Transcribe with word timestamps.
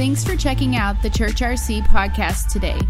Thanks 0.00 0.24
for 0.24 0.34
checking 0.34 0.76
out 0.76 1.02
the 1.02 1.10
Church 1.10 1.42
RC 1.42 1.86
podcast 1.88 2.50
today. 2.50 2.80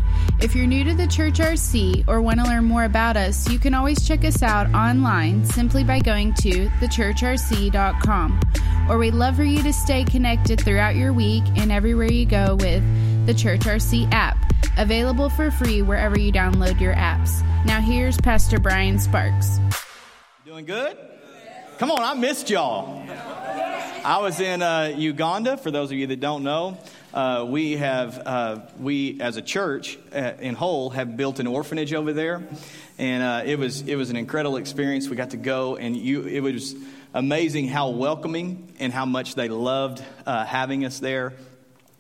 If 0.41 0.55
you're 0.55 0.65
new 0.65 0.85
to 0.85 0.95
the 0.95 1.09
Church 1.09 1.39
RC 1.41 2.05
or 2.07 2.23
want 2.23 2.39
to 2.39 2.47
learn 2.47 2.67
more 2.67 2.85
about 2.85 3.17
us, 3.17 3.51
you 3.51 3.59
can 3.59 3.75
always 3.75 4.07
check 4.07 4.25
us 4.25 4.45
out 4.45 4.73
online 4.73 5.45
simply 5.45 5.83
by 5.83 5.99
going 5.99 6.35
to 6.35 6.69
thechurchrc.com. 6.79 8.41
Or 8.89 8.97
we'd 8.97 9.15
love 9.15 9.35
for 9.35 9.43
you 9.43 9.61
to 9.61 9.73
stay 9.73 10.05
connected 10.05 10.61
throughout 10.61 10.95
your 10.95 11.13
week 11.13 11.43
and 11.57 11.73
everywhere 11.73 12.13
you 12.13 12.27
go 12.27 12.55
with 12.55 13.27
the 13.27 13.35
Church 13.35 13.63
RC 13.63 14.09
app, 14.13 14.37
available 14.79 15.31
for 15.31 15.51
free 15.51 15.83
wherever 15.83 16.17
you 16.17 16.31
download 16.31 16.81
your 16.81 16.95
apps. 16.95 17.45
Now, 17.65 17.81
here's 17.81 18.19
Pastor 18.19 18.61
Brian 18.61 19.01
Sparks. 19.01 19.59
Doing 20.45 20.65
good? 20.65 20.97
Come 21.79 21.91
on, 21.91 22.05
I 22.05 22.15
missed 22.15 22.51
y'all. 22.51 23.03
I 24.05 24.19
was 24.19 24.39
in 24.39 24.63
uh, 24.63 24.95
Uganda, 24.97 25.57
for 25.57 25.71
those 25.71 25.91
of 25.91 25.99
you 25.99 26.07
that 26.07 26.21
don't 26.21 26.45
know. 26.45 26.79
Uh, 27.13 27.45
we 27.49 27.73
have, 27.73 28.23
uh, 28.25 28.61
we 28.79 29.21
as 29.21 29.37
a 29.37 29.43
church 29.43 29.99
uh, 30.15 30.33
in 30.39 30.55
whole, 30.55 30.91
have 30.91 31.17
built 31.17 31.41
an 31.41 31.47
orphanage 31.49 31.93
over 31.93 32.13
there. 32.13 32.47
And 32.99 33.23
uh, 33.23 33.43
it, 33.45 33.59
was, 33.59 33.83
it 33.83 33.97
was 33.97 34.11
an 34.11 34.17
incredible 34.17 34.57
experience. 34.57 35.09
We 35.09 35.17
got 35.17 35.31
to 35.31 35.37
go, 35.37 35.77
and 35.77 35.97
you, 35.97 36.23
it 36.23 36.41
was 36.41 36.77
amazing 37.13 37.67
how 37.67 37.91
welcoming 37.91 38.73
and 38.79 38.93
how 38.93 39.07
much 39.07 39.35
they 39.35 39.49
loved 39.49 40.03
uh, 40.25 40.45
having 40.45 40.85
us 40.85 41.01
there. 41.01 41.33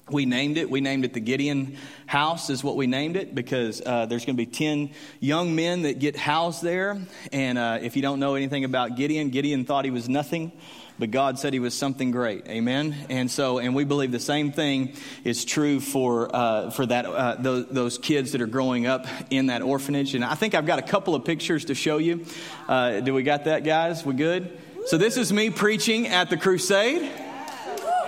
We 0.08 0.26
named 0.26 0.58
it. 0.58 0.70
We 0.70 0.80
named 0.80 1.04
it 1.04 1.12
the 1.12 1.20
Gideon 1.20 1.76
House, 2.06 2.48
is 2.48 2.62
what 2.62 2.76
we 2.76 2.86
named 2.86 3.16
it, 3.16 3.34
because 3.34 3.82
uh, 3.84 4.06
there's 4.06 4.24
going 4.24 4.36
to 4.36 4.44
be 4.44 4.50
10 4.50 4.90
young 5.18 5.56
men 5.56 5.82
that 5.82 5.98
get 5.98 6.16
housed 6.16 6.62
there. 6.62 7.00
And 7.32 7.58
uh, 7.58 7.78
if 7.82 7.96
you 7.96 8.02
don't 8.02 8.20
know 8.20 8.36
anything 8.36 8.64
about 8.64 8.96
Gideon, 8.96 9.30
Gideon 9.30 9.64
thought 9.64 9.84
he 9.84 9.90
was 9.90 10.08
nothing 10.08 10.52
but 11.00 11.10
God 11.10 11.38
said 11.38 11.54
he 11.54 11.58
was 11.58 11.72
something 11.72 12.10
great. 12.10 12.46
Amen. 12.46 12.94
And 13.08 13.30
so, 13.30 13.58
and 13.58 13.74
we 13.74 13.84
believe 13.84 14.12
the 14.12 14.20
same 14.20 14.52
thing 14.52 14.92
is 15.24 15.46
true 15.46 15.80
for 15.80 16.34
uh, 16.34 16.70
for 16.70 16.84
that 16.86 17.06
uh, 17.06 17.36
those, 17.38 17.66
those, 17.66 17.98
kids 17.98 18.32
that 18.32 18.42
are 18.42 18.46
growing 18.46 18.86
up 18.86 19.06
in 19.30 19.46
that 19.46 19.62
orphanage. 19.62 20.14
And 20.14 20.24
I 20.24 20.34
think 20.34 20.54
I've 20.54 20.66
got 20.66 20.78
a 20.78 20.82
couple 20.82 21.14
of 21.14 21.24
pictures 21.24 21.64
to 21.66 21.74
show 21.74 21.96
you. 21.96 22.26
Uh, 22.68 23.00
do 23.00 23.14
we 23.14 23.22
got 23.22 23.44
that, 23.44 23.64
guys? 23.64 24.04
We 24.04 24.14
good? 24.14 24.56
So 24.86 24.98
this 24.98 25.16
is 25.16 25.32
me 25.32 25.50
preaching 25.50 26.06
at 26.06 26.28
the 26.28 26.36
crusade. 26.36 27.10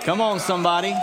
Come 0.03 0.21
on, 0.21 0.39
somebody. 0.39 0.93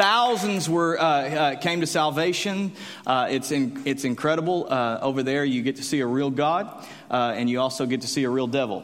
Uh, 0.00 0.02
thousands 0.02 0.68
were 0.68 0.98
uh, 0.98 1.04
uh, 1.04 1.56
came 1.56 1.80
to 1.80 1.86
salvation. 1.86 2.72
Uh, 3.06 3.28
it's 3.30 3.52
in, 3.52 3.82
it's 3.84 4.04
incredible. 4.04 4.66
Uh, 4.70 4.98
over 5.02 5.22
there, 5.22 5.44
you 5.44 5.62
get 5.62 5.76
to 5.76 5.82
see 5.82 6.00
a 6.00 6.06
real 6.06 6.30
God, 6.30 6.86
uh, 7.10 7.34
and 7.36 7.50
you 7.50 7.60
also 7.60 7.84
get 7.84 8.00
to 8.00 8.06
see 8.06 8.24
a 8.24 8.30
real 8.30 8.46
devil. 8.46 8.82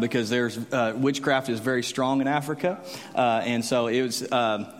because 0.00 0.30
there's 0.30 0.58
witchcraft 0.96 1.48
is 1.48 1.60
very 1.60 1.82
strong 1.82 2.20
in 2.20 2.28
Africa, 2.28 2.80
and 3.14 3.64
so 3.64 3.88
it 3.88 4.02
was. 4.02 4.24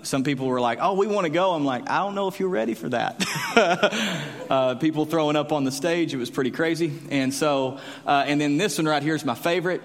some 0.03 0.23
people 0.23 0.47
were 0.47 0.61
like, 0.61 0.79
"Oh, 0.81 0.95
we 0.95 1.07
want 1.07 1.25
to 1.25 1.33
go." 1.33 1.53
I'm 1.53 1.65
like, 1.65 1.89
"I 1.91 1.99
don't 1.99 2.15
know 2.15 2.29
if 2.29 2.39
you're 2.39 2.49
ready 2.49 2.75
for 2.75 2.89
that." 2.89 4.79
people 4.81 5.05
throwing 5.05 5.37
up 5.37 5.53
on 5.53 5.65
the 5.65 5.73
stage, 5.73 6.15
it 6.15 6.19
was 6.19 6.31
pretty 6.31 6.51
crazy. 6.51 6.93
And 7.11 7.35
so, 7.35 7.79
and 8.07 8.41
then 8.41 8.57
this 8.57 8.79
one 8.79 8.87
right 8.87 9.03
here 9.03 9.15
is 9.15 9.25
my 9.25 9.37
favorite. 9.37 9.83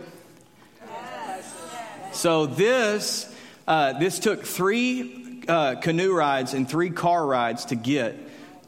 So 2.12 2.46
this 2.46 3.34
uh, 3.68 3.94
this 3.94 4.20
took 4.20 4.44
three 4.44 5.23
uh, 5.48 5.76
canoe 5.76 6.14
rides 6.14 6.54
and 6.54 6.70
three 6.70 6.90
car 6.90 7.26
rides 7.26 7.66
to 7.66 7.76
get 7.76 8.16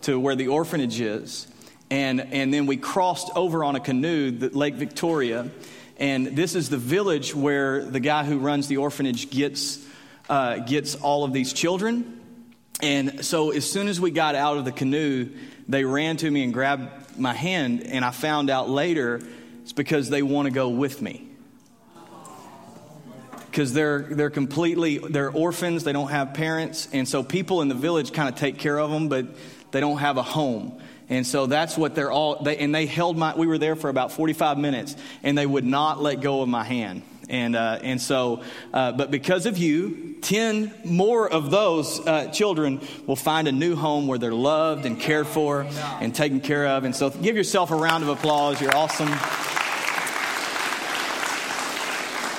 to 0.04 0.20
where 0.20 0.36
the 0.36 0.48
orphanage 0.50 1.00
is. 1.00 1.48
And, 1.90 2.20
and 2.20 2.54
then 2.54 2.66
we 2.66 2.78
crossed 2.78 3.30
over 3.36 3.64
on 3.64 3.76
a 3.76 3.80
canoe, 3.80 4.32
the, 4.32 4.50
Lake 4.50 4.76
Victoria. 4.76 5.50
And 5.98 6.28
this 6.28 6.56
is 6.56 6.70
the 6.70 6.78
village 6.78 7.34
where 7.34 7.84
the 7.86 8.00
guy 8.00 8.24
who 8.24 8.40
runs 8.40 8.68
the 8.68 8.78
orphanage 8.78 9.30
gets, 9.30 9.86
uh, 10.30 10.60
gets 10.60 10.96
all 10.96 11.24
of 11.24 11.32
these 11.32 11.54
children. 11.54 12.22
And 12.82 13.24
so 13.24 13.52
as 13.52 13.70
soon 13.70 13.88
as 13.88 14.02
we 14.02 14.12
got 14.12 14.36
out 14.36 14.58
of 14.58 14.66
the 14.66 14.72
canoe, 14.72 15.30
they 15.68 15.86
ran 15.86 16.18
to 16.18 16.30
me 16.30 16.44
and 16.44 16.54
grabbed 16.54 17.18
my 17.18 17.34
hand. 17.34 17.84
And 17.84 18.04
I 18.04 18.12
found 18.12 18.50
out 18.50 18.70
later 18.70 19.22
it's 19.64 19.74
because 19.74 20.10
they 20.10 20.22
want 20.22 20.48
to 20.48 20.52
go 20.52 20.70
with 20.70 21.02
me 21.02 21.25
because 23.56 23.72
they're 23.72 24.02
they're 24.02 24.30
completely 24.30 24.98
they're 24.98 25.32
orphans 25.32 25.86
they 25.86 25.94
don't 25.94 26.10
have 26.10 26.34
parents 26.34 26.90
and 26.92 27.08
so 27.08 27.24
people 27.24 27.62
in 27.62 27.70
the 27.70 27.76
village 27.76 28.12
kind 28.12 28.28
of 28.28 28.36
take 28.36 28.58
care 28.58 28.78
of 28.78 28.92
them 28.92 29.08
but 29.08 29.26
they 29.76 29.82
don't 29.82 29.98
have 29.98 30.16
a 30.16 30.24
home. 30.24 30.80
And 31.10 31.28
so 31.28 31.48
that's 31.48 31.78
what 31.78 31.96
they're 31.96 32.12
all 32.12 32.42
they, 32.42 32.58
and 32.58 32.74
they 32.74 32.86
held 32.86 33.18
my 33.18 33.36
we 33.36 33.46
were 33.46 33.58
there 33.58 33.76
for 33.76 33.90
about 33.90 34.14
45 34.14 34.58
minutes 34.58 34.96
and 35.22 35.38
they 35.38 35.46
would 35.46 35.66
not 35.66 36.02
let 36.02 36.22
go 36.22 36.42
of 36.42 36.48
my 36.48 36.64
hand. 36.64 37.02
And 37.28 37.58
uh, 37.58 37.80
and 37.84 38.02
so 38.02 38.42
uh, 38.74 38.94
but 38.94 39.12
because 39.12 39.46
of 39.46 39.58
you 39.58 40.16
10 40.22 40.74
more 40.86 41.30
of 41.30 41.52
those 41.52 42.00
uh, 42.08 42.28
children 42.32 42.80
will 43.06 43.18
find 43.18 43.50
a 43.50 43.52
new 43.52 43.76
home 43.76 44.08
where 44.08 44.18
they're 44.18 44.34
loved 44.34 44.86
and 44.86 44.98
cared 44.98 45.28
for 45.28 45.68
and 46.00 46.16
taken 46.16 46.40
care 46.40 46.68
of. 46.68 46.86
And 46.86 46.96
so 46.96 47.10
give 47.10 47.36
yourself 47.36 47.70
a 47.72 47.76
round 47.76 48.04
of 48.04 48.10
applause. 48.10 48.62
You're 48.62 48.76
awesome 48.76 49.10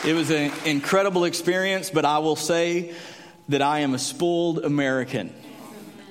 it 0.05 0.15
was 0.15 0.31
an 0.31 0.53
incredible 0.65 1.25
experience, 1.25 1.91
but 1.91 2.05
I 2.05 2.19
will 2.19 2.37
say 2.37 2.95
that 3.49 3.63
I 3.63 3.81
am 3.81 3.95
a 3.95 3.99
spoiled 3.99 4.65
American. 4.65 5.33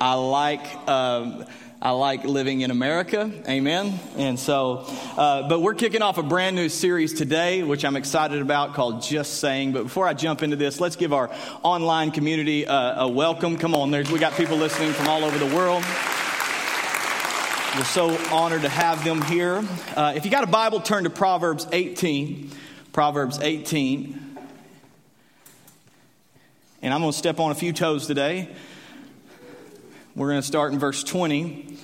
I 0.00 0.14
like. 0.14 0.64
Um, 0.88 1.44
I 1.80 1.90
like 1.90 2.24
living 2.24 2.62
in 2.62 2.70
America. 2.70 3.30
Amen. 3.46 4.00
And 4.16 4.38
so, 4.38 4.86
uh, 5.16 5.46
but 5.46 5.60
we're 5.60 5.74
kicking 5.74 6.00
off 6.00 6.16
a 6.16 6.22
brand 6.22 6.56
new 6.56 6.70
series 6.70 7.12
today, 7.12 7.62
which 7.62 7.84
I'm 7.84 7.96
excited 7.96 8.40
about 8.40 8.72
called 8.72 9.02
Just 9.02 9.40
Sayin'. 9.40 9.72
But 9.72 9.84
before 9.84 10.08
I 10.08 10.14
jump 10.14 10.42
into 10.42 10.56
this, 10.56 10.80
let's 10.80 10.96
give 10.96 11.12
our 11.12 11.30
online 11.62 12.12
community 12.12 12.66
uh, 12.66 13.04
a 13.04 13.08
welcome. 13.08 13.58
Come 13.58 13.74
on, 13.74 13.90
there's, 13.90 14.10
we 14.10 14.18
got 14.18 14.32
people 14.32 14.56
listening 14.56 14.94
from 14.94 15.06
all 15.06 15.22
over 15.22 15.38
the 15.38 15.54
world. 15.54 15.84
We're 17.76 17.84
so 17.84 18.16
honored 18.34 18.62
to 18.62 18.70
have 18.70 19.04
them 19.04 19.20
here. 19.20 19.62
Uh, 19.94 20.14
if 20.16 20.24
you 20.24 20.30
got 20.30 20.44
a 20.44 20.48
Bible, 20.48 20.80
turn 20.80 21.04
to 21.04 21.10
Proverbs 21.10 21.66
18. 21.70 22.50
Proverbs 22.96 23.38
18. 23.42 24.38
And 26.80 26.94
I'm 26.94 27.02
going 27.02 27.12
to 27.12 27.18
step 27.18 27.38
on 27.38 27.50
a 27.50 27.54
few 27.54 27.74
toes 27.74 28.06
today. 28.06 28.48
We're 30.14 30.30
going 30.30 30.40
to 30.40 30.46
start 30.46 30.72
in 30.72 30.78
verse 30.78 31.04
20 31.04 31.76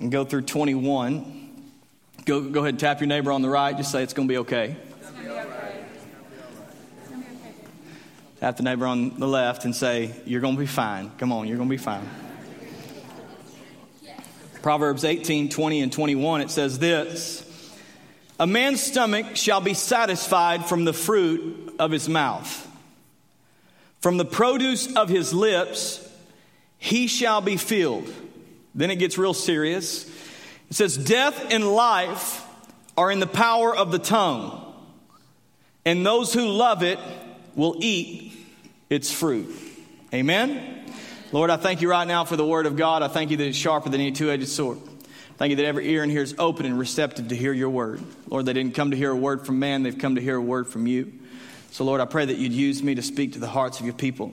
and 0.00 0.10
go 0.10 0.24
through 0.24 0.42
21. 0.42 1.62
Go, 2.24 2.40
go 2.40 2.58
ahead 2.58 2.70
and 2.70 2.80
tap 2.80 2.98
your 2.98 3.06
neighbor 3.06 3.30
on 3.30 3.42
the 3.42 3.48
right. 3.48 3.76
Just 3.76 3.92
say 3.92 4.02
it's 4.02 4.14
going 4.14 4.26
to 4.26 4.32
be 4.32 4.38
okay. 4.38 4.74
Tap 8.40 8.56
the 8.56 8.64
neighbor 8.64 8.86
on 8.88 9.20
the 9.20 9.28
left 9.28 9.64
and 9.64 9.76
say, 9.76 10.10
You're 10.26 10.40
going 10.40 10.56
to 10.56 10.60
be 10.60 10.66
fine. 10.66 11.12
Come 11.18 11.30
on, 11.30 11.46
you're 11.46 11.56
going 11.56 11.68
to 11.68 11.72
be 11.72 11.76
fine. 11.76 12.10
Proverbs 14.60 15.04
18, 15.04 15.50
20, 15.50 15.82
and 15.82 15.92
21, 15.92 16.40
it 16.40 16.50
says 16.50 16.80
this 16.80 17.48
a 18.38 18.46
man's 18.46 18.82
stomach 18.82 19.36
shall 19.36 19.60
be 19.60 19.74
satisfied 19.74 20.66
from 20.66 20.84
the 20.84 20.92
fruit 20.92 21.74
of 21.78 21.90
his 21.90 22.08
mouth. 22.08 22.68
From 24.00 24.16
the 24.16 24.24
produce 24.24 24.94
of 24.96 25.08
his 25.08 25.32
lips, 25.32 26.08
he 26.78 27.06
shall 27.06 27.40
be 27.40 27.56
filled. 27.56 28.12
Then 28.74 28.90
it 28.90 28.96
gets 28.96 29.16
real 29.16 29.34
serious. 29.34 30.08
It 30.70 30.74
says, 30.74 30.96
Death 30.96 31.52
and 31.52 31.68
life 31.68 32.44
are 32.96 33.10
in 33.10 33.20
the 33.20 33.26
power 33.26 33.74
of 33.74 33.92
the 33.92 33.98
tongue, 33.98 34.74
and 35.84 36.04
those 36.04 36.32
who 36.32 36.48
love 36.48 36.82
it 36.82 36.98
will 37.54 37.76
eat 37.78 38.32
its 38.90 39.12
fruit. 39.12 39.54
Amen. 40.12 40.84
Lord, 41.30 41.50
I 41.50 41.56
thank 41.56 41.80
you 41.80 41.90
right 41.90 42.06
now 42.06 42.24
for 42.24 42.36
the 42.36 42.44
word 42.44 42.66
of 42.66 42.76
God. 42.76 43.02
I 43.02 43.08
thank 43.08 43.30
you 43.30 43.36
that 43.36 43.46
it's 43.46 43.56
sharper 43.56 43.88
than 43.88 44.00
any 44.00 44.12
two 44.12 44.30
edged 44.30 44.48
sword. 44.48 44.78
Thank 45.38 45.50
you 45.50 45.56
that 45.56 45.64
every 45.64 45.88
ear 45.90 46.04
in 46.04 46.10
here 46.10 46.22
is 46.22 46.34
open 46.38 46.66
and 46.66 46.78
receptive 46.78 47.28
to 47.28 47.36
hear 47.36 47.52
your 47.52 47.70
word. 47.70 48.00
Lord, 48.28 48.46
they 48.46 48.52
didn't 48.52 48.74
come 48.74 48.90
to 48.90 48.96
hear 48.96 49.10
a 49.10 49.16
word 49.16 49.46
from 49.46 49.58
man, 49.58 49.82
they've 49.82 49.98
come 49.98 50.14
to 50.14 50.20
hear 50.20 50.36
a 50.36 50.42
word 50.42 50.68
from 50.68 50.86
you. 50.86 51.12
So, 51.70 51.84
Lord, 51.84 52.00
I 52.00 52.04
pray 52.04 52.26
that 52.26 52.36
you'd 52.36 52.52
use 52.52 52.82
me 52.82 52.94
to 52.96 53.02
speak 53.02 53.32
to 53.32 53.38
the 53.38 53.48
hearts 53.48 53.80
of 53.80 53.86
your 53.86 53.94
people. 53.94 54.32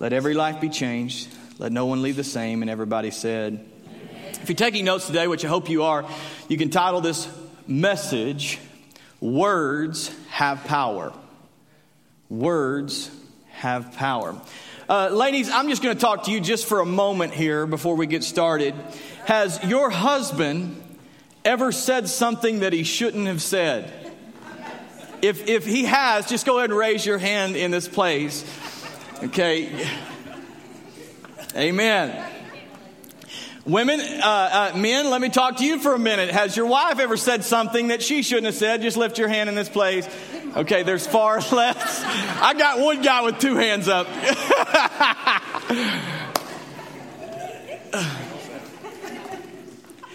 Let 0.00 0.12
every 0.12 0.34
life 0.34 0.60
be 0.60 0.68
changed. 0.68 1.28
Let 1.58 1.70
no 1.70 1.86
one 1.86 2.02
leave 2.02 2.16
the 2.16 2.24
same. 2.24 2.62
And 2.62 2.70
everybody 2.70 3.10
said, 3.10 3.64
Amen. 3.86 4.34
If 4.40 4.48
you're 4.48 4.56
taking 4.56 4.84
notes 4.84 5.06
today, 5.06 5.26
which 5.26 5.44
I 5.44 5.48
hope 5.48 5.68
you 5.68 5.82
are, 5.82 6.08
you 6.48 6.56
can 6.56 6.70
title 6.70 7.00
this 7.00 7.28
message, 7.66 8.58
Words 9.20 10.10
Have 10.30 10.64
Power. 10.64 11.12
Words 12.30 13.10
have 13.58 13.96
power. 13.96 14.40
Uh, 14.88 15.10
ladies, 15.10 15.50
I'm 15.50 15.68
just 15.68 15.82
going 15.82 15.94
to 15.94 16.00
talk 16.00 16.24
to 16.24 16.30
you 16.30 16.40
just 16.40 16.64
for 16.64 16.80
a 16.80 16.86
moment 16.86 17.34
here 17.34 17.66
before 17.66 17.94
we 17.94 18.06
get 18.06 18.24
started. 18.24 18.74
Has 19.26 19.62
your 19.62 19.90
husband 19.90 20.82
ever 21.44 21.72
said 21.72 22.08
something 22.08 22.60
that 22.60 22.72
he 22.72 22.84
shouldn't 22.84 23.26
have 23.26 23.42
said? 23.42 23.92
If, 25.20 25.46
if 25.46 25.66
he 25.66 25.84
has, 25.84 26.26
just 26.26 26.46
go 26.46 26.56
ahead 26.56 26.70
and 26.70 26.78
raise 26.78 27.04
your 27.04 27.18
hand 27.18 27.54
in 27.54 27.70
this 27.70 27.86
place. 27.86 28.46
Okay. 29.24 29.86
Amen. 31.54 32.26
Women, 33.66 34.00
uh, 34.00 34.70
uh, 34.72 34.78
men, 34.78 35.10
let 35.10 35.20
me 35.20 35.28
talk 35.28 35.58
to 35.58 35.66
you 35.66 35.78
for 35.78 35.92
a 35.92 35.98
minute. 35.98 36.30
Has 36.30 36.56
your 36.56 36.64
wife 36.64 36.98
ever 36.98 37.18
said 37.18 37.44
something 37.44 37.88
that 37.88 38.02
she 38.02 38.22
shouldn't 38.22 38.46
have 38.46 38.54
said? 38.54 38.80
Just 38.80 38.96
lift 38.96 39.18
your 39.18 39.28
hand 39.28 39.50
in 39.50 39.54
this 39.54 39.68
place. 39.68 40.08
Okay, 40.56 40.82
there's 40.82 41.06
far 41.06 41.40
less. 41.52 42.02
I 42.04 42.54
got 42.54 42.80
one 42.80 43.02
guy 43.02 43.22
with 43.22 43.38
two 43.38 43.56
hands 43.56 43.86
up. 43.86 44.06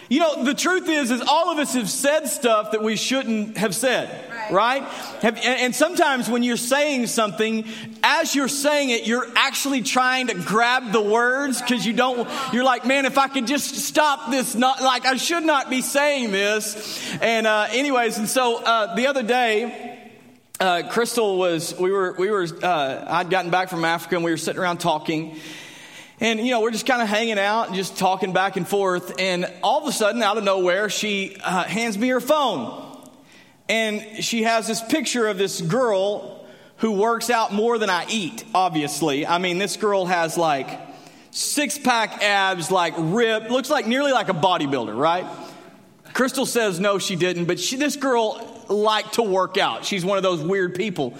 you 0.10 0.20
know, 0.20 0.44
the 0.44 0.54
truth 0.54 0.90
is, 0.90 1.12
is 1.12 1.22
all 1.22 1.52
of 1.52 1.60
us 1.60 1.74
have 1.74 1.90
said 1.90 2.28
stuff 2.28 2.72
that 2.72 2.82
we 2.82 2.96
shouldn't 2.96 3.58
have 3.58 3.76
said 3.76 4.10
right? 4.52 4.84
Have, 5.22 5.38
and 5.38 5.76
sometimes 5.76 6.30
when 6.30 6.44
you're 6.44 6.58
saying 6.58 7.08
something, 7.08 7.66
as 8.04 8.36
you're 8.36 8.48
saying 8.48 8.90
it, 8.90 9.08
you're 9.08 9.28
actually 9.36 9.82
trying 9.82 10.28
to 10.28 10.36
grab 10.36 10.92
the 10.92 11.02
words 11.02 11.62
because 11.62 11.86
you 11.86 11.94
don't, 11.94 12.30
you're 12.52 12.64
like, 12.64 12.86
man, 12.86 13.06
if 13.06 13.18
I 13.18 13.28
could 13.28 13.48
just 13.48 13.76
stop 13.76 14.32
this, 14.32 14.56
not 14.56 14.82
like 14.82 15.06
I 15.06 15.16
should 15.18 15.44
not 15.44 15.70
be 15.70 15.82
saying 15.82 16.32
this. 16.32 17.02
And, 17.22 17.48
uh, 17.48 17.68
anyways, 17.72 18.18
and 18.18 18.28
so, 18.28 18.64
uh, 18.64 18.96
the 18.96 19.08
other 19.08 19.24
day, 19.24 19.93
uh, 20.64 20.82
Crystal 20.88 21.38
was, 21.38 21.78
we 21.78 21.92
were, 21.92 22.14
we 22.18 22.30
were, 22.30 22.48
uh, 22.64 23.06
I'd 23.06 23.30
gotten 23.30 23.52
back 23.52 23.68
from 23.68 23.84
Africa 23.84 24.16
and 24.16 24.24
we 24.24 24.32
were 24.32 24.38
sitting 24.38 24.62
around 24.62 24.78
talking. 24.78 25.38
And, 26.22 26.40
you 26.40 26.52
know, 26.52 26.62
we're 26.62 26.72
just 26.72 26.86
kind 26.86 27.02
of 27.02 27.10
hanging 27.10 27.38
out 27.38 27.68
and 27.68 27.76
just 27.76 27.98
talking 27.98 28.32
back 28.32 28.56
and 28.56 28.66
forth. 28.66 29.20
And 29.20 29.52
all 29.62 29.82
of 29.82 29.90
a 29.90 29.92
sudden, 29.92 30.24
out 30.24 30.38
of 30.38 30.46
nowhere, 30.46 30.90
she 30.90 31.36
uh, 31.44 31.66
hands 31.66 31.98
me 31.98 32.08
her 32.08 32.22
phone. 32.22 32.98
And 33.68 34.24
she 34.24 34.44
has 34.44 34.66
this 34.66 34.82
picture 34.82 35.28
of 35.28 35.38
this 35.38 35.60
girl 35.60 36.46
who 36.78 36.94
works 36.94 37.30
out 37.30 37.52
more 37.52 37.78
than 37.78 37.90
I 37.90 38.06
eat, 38.10 38.46
obviously. 38.56 39.28
I 39.28 39.40
mean, 39.40 39.58
this 39.58 39.76
girl 39.76 40.06
has 40.06 40.38
like 40.38 40.80
six 41.32 41.78
pack 41.78 42.24
abs, 42.24 42.72
like 42.72 42.94
ripped, 42.98 43.50
looks 43.50 43.70
like 43.70 43.86
nearly 43.86 44.14
like 44.14 44.30
a 44.30 44.34
bodybuilder, 44.34 44.96
right? 44.96 45.26
Crystal 46.14 46.46
says 46.46 46.80
no, 46.80 47.00
she 47.00 47.18
didn't, 47.18 47.46
but 47.46 47.60
she, 47.60 47.76
this 47.76 47.98
girl 47.98 48.53
liked 48.70 49.14
to 49.16 49.24
work 49.24 49.58
out. 49.58 49.86
She's 49.86 50.06
one 50.06 50.18
of 50.18 50.24
those 50.24 50.42
weird 50.42 50.76
people. 50.76 51.16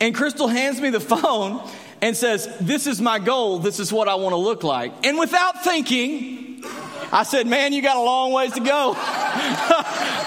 And 0.00 0.14
Crystal 0.14 0.48
hands 0.48 0.80
me 0.80 0.90
the 0.90 1.00
phone 1.00 1.68
and 2.00 2.16
says, 2.16 2.48
This 2.60 2.86
is 2.86 3.00
my 3.00 3.18
goal. 3.18 3.58
This 3.58 3.80
is 3.80 3.92
what 3.92 4.08
I 4.08 4.14
want 4.16 4.32
to 4.32 4.38
look 4.38 4.62
like. 4.62 5.06
And 5.06 5.18
without 5.18 5.64
thinking, 5.64 6.64
I 7.12 7.22
said, 7.22 7.46
Man, 7.46 7.72
you 7.72 7.82
got 7.82 7.96
a 7.96 8.02
long 8.02 8.32
ways 8.32 8.52
to 8.52 8.60
go. 8.60 8.94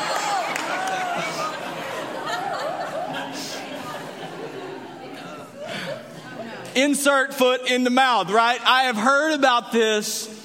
insert 6.77 7.33
foot 7.33 7.71
in 7.71 7.83
the 7.83 7.89
mouth, 7.89 8.29
right? 8.29 8.59
I 8.63 8.83
have 8.83 8.95
heard 8.95 9.33
about 9.33 9.71
this 9.71 10.36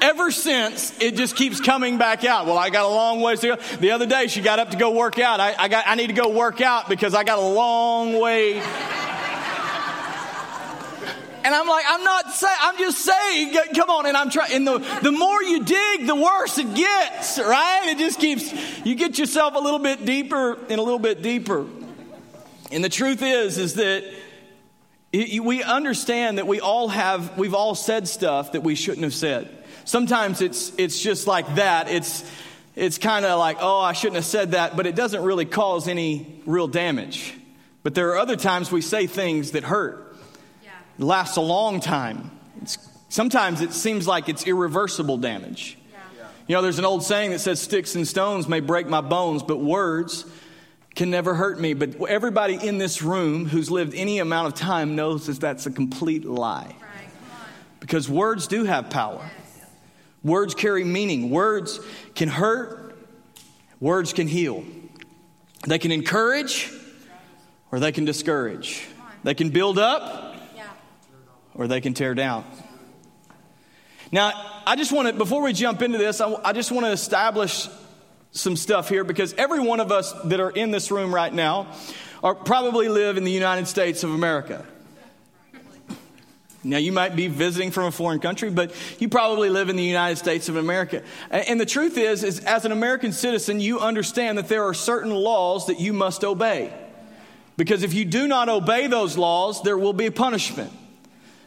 ever 0.00 0.30
since 0.30 0.98
it 1.00 1.16
just 1.16 1.36
keeps 1.36 1.60
coming 1.60 1.98
back 1.98 2.24
out. 2.24 2.46
Well, 2.46 2.58
I 2.58 2.70
got 2.70 2.84
a 2.84 2.88
long 2.88 3.20
ways 3.20 3.40
to 3.40 3.48
go. 3.48 3.56
The 3.78 3.92
other 3.92 4.06
day 4.06 4.26
she 4.26 4.40
got 4.40 4.58
up 4.58 4.70
to 4.70 4.76
go 4.76 4.90
work 4.90 5.18
out. 5.18 5.40
I, 5.40 5.54
I 5.58 5.68
got, 5.68 5.84
I 5.86 5.94
need 5.94 6.08
to 6.08 6.12
go 6.12 6.28
work 6.28 6.60
out 6.60 6.88
because 6.88 7.14
I 7.14 7.24
got 7.24 7.38
a 7.38 7.46
long 7.46 8.18
way. 8.18 8.62
And 11.42 11.54
I'm 11.54 11.66
like, 11.66 11.84
I'm 11.88 12.04
not 12.04 12.32
saying, 12.32 12.56
I'm 12.60 12.78
just 12.78 12.98
saying, 12.98 13.56
come 13.74 13.88
on. 13.88 14.06
And 14.06 14.16
I'm 14.16 14.30
trying, 14.30 14.52
and 14.52 14.66
the, 14.66 14.78
the 15.02 15.10
more 15.10 15.42
you 15.42 15.64
dig, 15.64 16.06
the 16.06 16.14
worse 16.14 16.58
it 16.58 16.74
gets, 16.74 17.38
right? 17.38 17.86
It 17.86 17.98
just 17.98 18.20
keeps, 18.20 18.52
you 18.84 18.94
get 18.94 19.18
yourself 19.18 19.54
a 19.54 19.58
little 19.58 19.78
bit 19.78 20.04
deeper 20.04 20.52
and 20.52 20.72
a 20.78 20.82
little 20.82 20.98
bit 20.98 21.22
deeper. 21.22 21.66
And 22.70 22.84
the 22.84 22.90
truth 22.90 23.22
is, 23.22 23.58
is 23.58 23.74
that 23.74 24.04
we 25.12 25.62
understand 25.62 26.38
that 26.38 26.46
we 26.46 26.60
all 26.60 26.88
have, 26.88 27.36
we've 27.38 27.54
all 27.54 27.74
said 27.74 28.06
stuff 28.06 28.52
that 28.52 28.62
we 28.62 28.74
shouldn't 28.74 29.04
have 29.04 29.14
said. 29.14 29.59
Sometimes 29.84 30.40
it's, 30.40 30.72
it's 30.78 31.00
just 31.00 31.26
like 31.26 31.54
that. 31.56 31.88
It's, 31.88 32.24
it's 32.76 32.98
kind 32.98 33.24
of 33.24 33.38
like, 33.38 33.58
oh, 33.60 33.80
I 33.80 33.92
shouldn't 33.92 34.16
have 34.16 34.24
said 34.24 34.52
that, 34.52 34.76
but 34.76 34.86
it 34.86 34.94
doesn't 34.94 35.22
really 35.22 35.44
cause 35.44 35.88
any 35.88 36.42
real 36.46 36.68
damage. 36.68 37.34
But 37.82 37.94
there 37.94 38.10
are 38.10 38.18
other 38.18 38.36
times 38.36 38.70
we 38.70 38.80
say 38.80 39.06
things 39.06 39.52
that 39.52 39.64
hurt, 39.64 40.16
yeah. 40.62 40.70
lasts 40.98 41.36
a 41.36 41.40
long 41.40 41.80
time. 41.80 42.30
It's, 42.62 42.78
sometimes 43.08 43.60
it 43.60 43.72
seems 43.72 44.06
like 44.06 44.28
it's 44.28 44.46
irreversible 44.46 45.16
damage. 45.18 45.78
Yeah. 45.90 46.28
You 46.46 46.54
know, 46.56 46.62
there's 46.62 46.78
an 46.78 46.84
old 46.84 47.02
saying 47.02 47.30
that 47.30 47.40
says, 47.40 47.60
Sticks 47.60 47.94
and 47.94 48.06
stones 48.06 48.48
may 48.48 48.60
break 48.60 48.86
my 48.86 49.00
bones, 49.00 49.42
but 49.42 49.58
words 49.58 50.26
can 50.94 51.10
never 51.10 51.34
hurt 51.34 51.58
me. 51.58 51.74
But 51.74 52.00
everybody 52.08 52.54
in 52.54 52.78
this 52.78 53.02
room 53.02 53.46
who's 53.46 53.70
lived 53.70 53.94
any 53.94 54.18
amount 54.18 54.48
of 54.48 54.54
time 54.54 54.96
knows 54.96 55.26
that 55.26 55.40
that's 55.40 55.66
a 55.66 55.70
complete 55.70 56.24
lie. 56.24 56.74
Because 57.78 58.08
words 58.08 58.46
do 58.46 58.64
have 58.64 58.90
power. 58.90 59.30
Words 60.22 60.54
carry 60.54 60.84
meaning. 60.84 61.30
Words 61.30 61.80
can 62.14 62.28
hurt, 62.28 62.98
words 63.80 64.12
can 64.12 64.28
heal. 64.28 64.64
They 65.66 65.78
can 65.78 65.92
encourage 65.92 66.72
or 67.70 67.80
they 67.80 67.92
can 67.92 68.04
discourage. 68.04 68.86
They 69.22 69.34
can 69.34 69.50
build 69.50 69.78
up 69.78 70.34
or 71.54 71.66
they 71.66 71.80
can 71.80 71.94
tear 71.94 72.14
down. 72.14 72.44
Now, 74.12 74.32
I 74.66 74.76
just 74.76 74.92
want 74.92 75.08
to, 75.08 75.14
before 75.14 75.42
we 75.42 75.52
jump 75.52 75.82
into 75.82 75.98
this, 75.98 76.20
I, 76.20 76.32
I 76.44 76.52
just 76.52 76.72
want 76.72 76.86
to 76.86 76.92
establish 76.92 77.68
some 78.32 78.56
stuff 78.56 78.88
here 78.88 79.04
because 79.04 79.34
every 79.34 79.60
one 79.60 79.80
of 79.80 79.92
us 79.92 80.12
that 80.24 80.40
are 80.40 80.50
in 80.50 80.70
this 80.70 80.90
room 80.90 81.14
right 81.14 81.32
now 81.32 81.72
are 82.22 82.34
probably 82.34 82.88
live 82.88 83.16
in 83.16 83.24
the 83.24 83.30
United 83.30 83.66
States 83.66 84.02
of 84.02 84.10
America. 84.10 84.64
Now, 86.62 86.76
you 86.76 86.92
might 86.92 87.16
be 87.16 87.26
visiting 87.26 87.70
from 87.70 87.84
a 87.84 87.90
foreign 87.90 88.20
country, 88.20 88.50
but 88.50 88.74
you 88.98 89.08
probably 89.08 89.48
live 89.48 89.70
in 89.70 89.76
the 89.76 89.82
United 89.82 90.16
States 90.16 90.50
of 90.50 90.56
America. 90.56 91.02
And 91.30 91.58
the 91.58 91.64
truth 91.66 91.96
is, 91.96 92.22
is 92.22 92.40
as 92.40 92.66
an 92.66 92.72
American 92.72 93.12
citizen, 93.12 93.60
you 93.60 93.80
understand 93.80 94.36
that 94.36 94.48
there 94.48 94.64
are 94.64 94.74
certain 94.74 95.10
laws 95.10 95.68
that 95.68 95.80
you 95.80 95.94
must 95.94 96.22
obey. 96.22 96.70
Because 97.56 97.82
if 97.82 97.94
you 97.94 98.04
do 98.04 98.28
not 98.28 98.50
obey 98.50 98.88
those 98.88 99.16
laws, 99.16 99.62
there 99.62 99.78
will 99.78 99.94
be 99.94 100.10
punishment. 100.10 100.70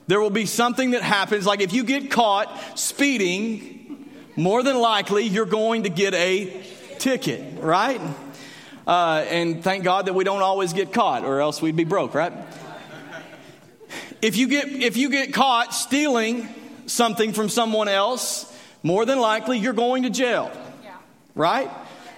There 0.08 0.20
will 0.20 0.32
be 0.32 0.48
something 0.48 0.92
that 0.92 1.04
happens, 1.04 1.46
like 1.46 1.62
if 1.62 1.74
you 1.74 1.84
get 1.84 2.12
caught 2.12 2.78
speeding, 2.78 4.10
more 4.36 4.64
than 4.64 4.78
likely 4.80 5.24
you're 5.24 5.46
going 5.46 5.84
to 5.84 5.90
get 5.90 6.14
a 6.14 6.64
ticket, 7.00 7.62
right? 7.62 8.02
Uh, 8.86 9.26
and 9.30 9.64
thank 9.64 9.84
God 9.84 10.08
that 10.08 10.14
we 10.14 10.24
don't 10.24 10.42
always 10.42 10.74
get 10.74 10.92
caught, 10.92 11.24
or 11.24 11.40
else 11.40 11.62
we'd 11.62 11.76
be 11.76 11.84
broke, 11.84 12.14
right? 12.16 12.34
If 14.24 14.38
you 14.38 14.48
get 14.48 14.70
if 14.70 14.96
you 14.96 15.10
get 15.10 15.34
caught 15.34 15.74
stealing 15.74 16.48
something 16.86 17.34
from 17.34 17.50
someone 17.50 17.90
else, 17.90 18.50
more 18.82 19.06
than 19.06 19.20
likely 19.20 19.60
you're 19.60 19.74
going 19.74 20.04
to 20.04 20.10
jail, 20.10 20.50
right? 21.36 21.70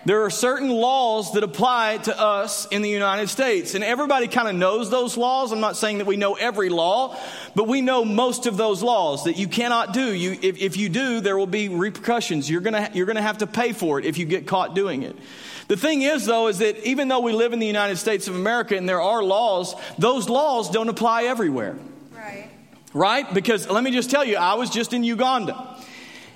There 0.05 0.23
are 0.23 0.29
certain 0.29 0.69
laws 0.69 1.33
that 1.33 1.43
apply 1.43 1.97
to 2.03 2.15
us 2.15 2.67
in 2.67 2.83
the 2.83 2.89
United 2.91 3.27
States, 3.27 3.73
and 3.73 3.83
everybody 3.83 4.27
kind 4.27 4.47
of 4.47 4.53
knows 4.53 4.91
those 4.91 5.17
laws. 5.17 5.51
I'm 5.51 5.61
not 5.61 5.77
saying 5.77 5.97
that 5.97 6.05
we 6.05 6.15
know 6.15 6.35
every 6.35 6.69
law, 6.69 7.17
but 7.55 7.67
we 7.67 7.81
know 7.81 8.05
most 8.05 8.45
of 8.45 8.55
those 8.55 8.83
laws 8.83 9.23
that 9.23 9.39
you 9.39 9.47
cannot 9.47 9.91
do. 9.91 10.13
You, 10.13 10.37
if, 10.43 10.59
if 10.59 10.77
you 10.77 10.89
do, 10.89 11.21
there 11.21 11.35
will 11.35 11.47
be 11.47 11.69
repercussions. 11.69 12.47
You're 12.47 12.61
gonna, 12.61 12.91
you're 12.93 13.07
gonna 13.07 13.23
have 13.23 13.39
to 13.39 13.47
pay 13.47 13.73
for 13.73 13.97
it 13.97 14.05
if 14.05 14.19
you 14.19 14.27
get 14.27 14.45
caught 14.45 14.75
doing 14.75 15.01
it. 15.01 15.15
The 15.69 15.75
thing 15.75 16.03
is, 16.03 16.27
though, 16.27 16.49
is 16.49 16.59
that 16.59 16.87
even 16.87 17.07
though 17.07 17.21
we 17.21 17.33
live 17.33 17.53
in 17.53 17.57
the 17.57 17.65
United 17.65 17.97
States 17.97 18.27
of 18.27 18.35
America 18.35 18.77
and 18.77 18.87
there 18.87 19.01
are 19.01 19.23
laws, 19.23 19.73
those 19.97 20.29
laws 20.29 20.69
don't 20.69 20.89
apply 20.89 21.23
everywhere. 21.23 21.75
Right. 22.95 23.31
Because 23.33 23.69
let 23.69 23.83
me 23.83 23.91
just 23.91 24.09
tell 24.09 24.23
you, 24.23 24.37
I 24.37 24.53
was 24.53 24.69
just 24.69 24.93
in 24.93 25.03
Uganda. 25.03 25.75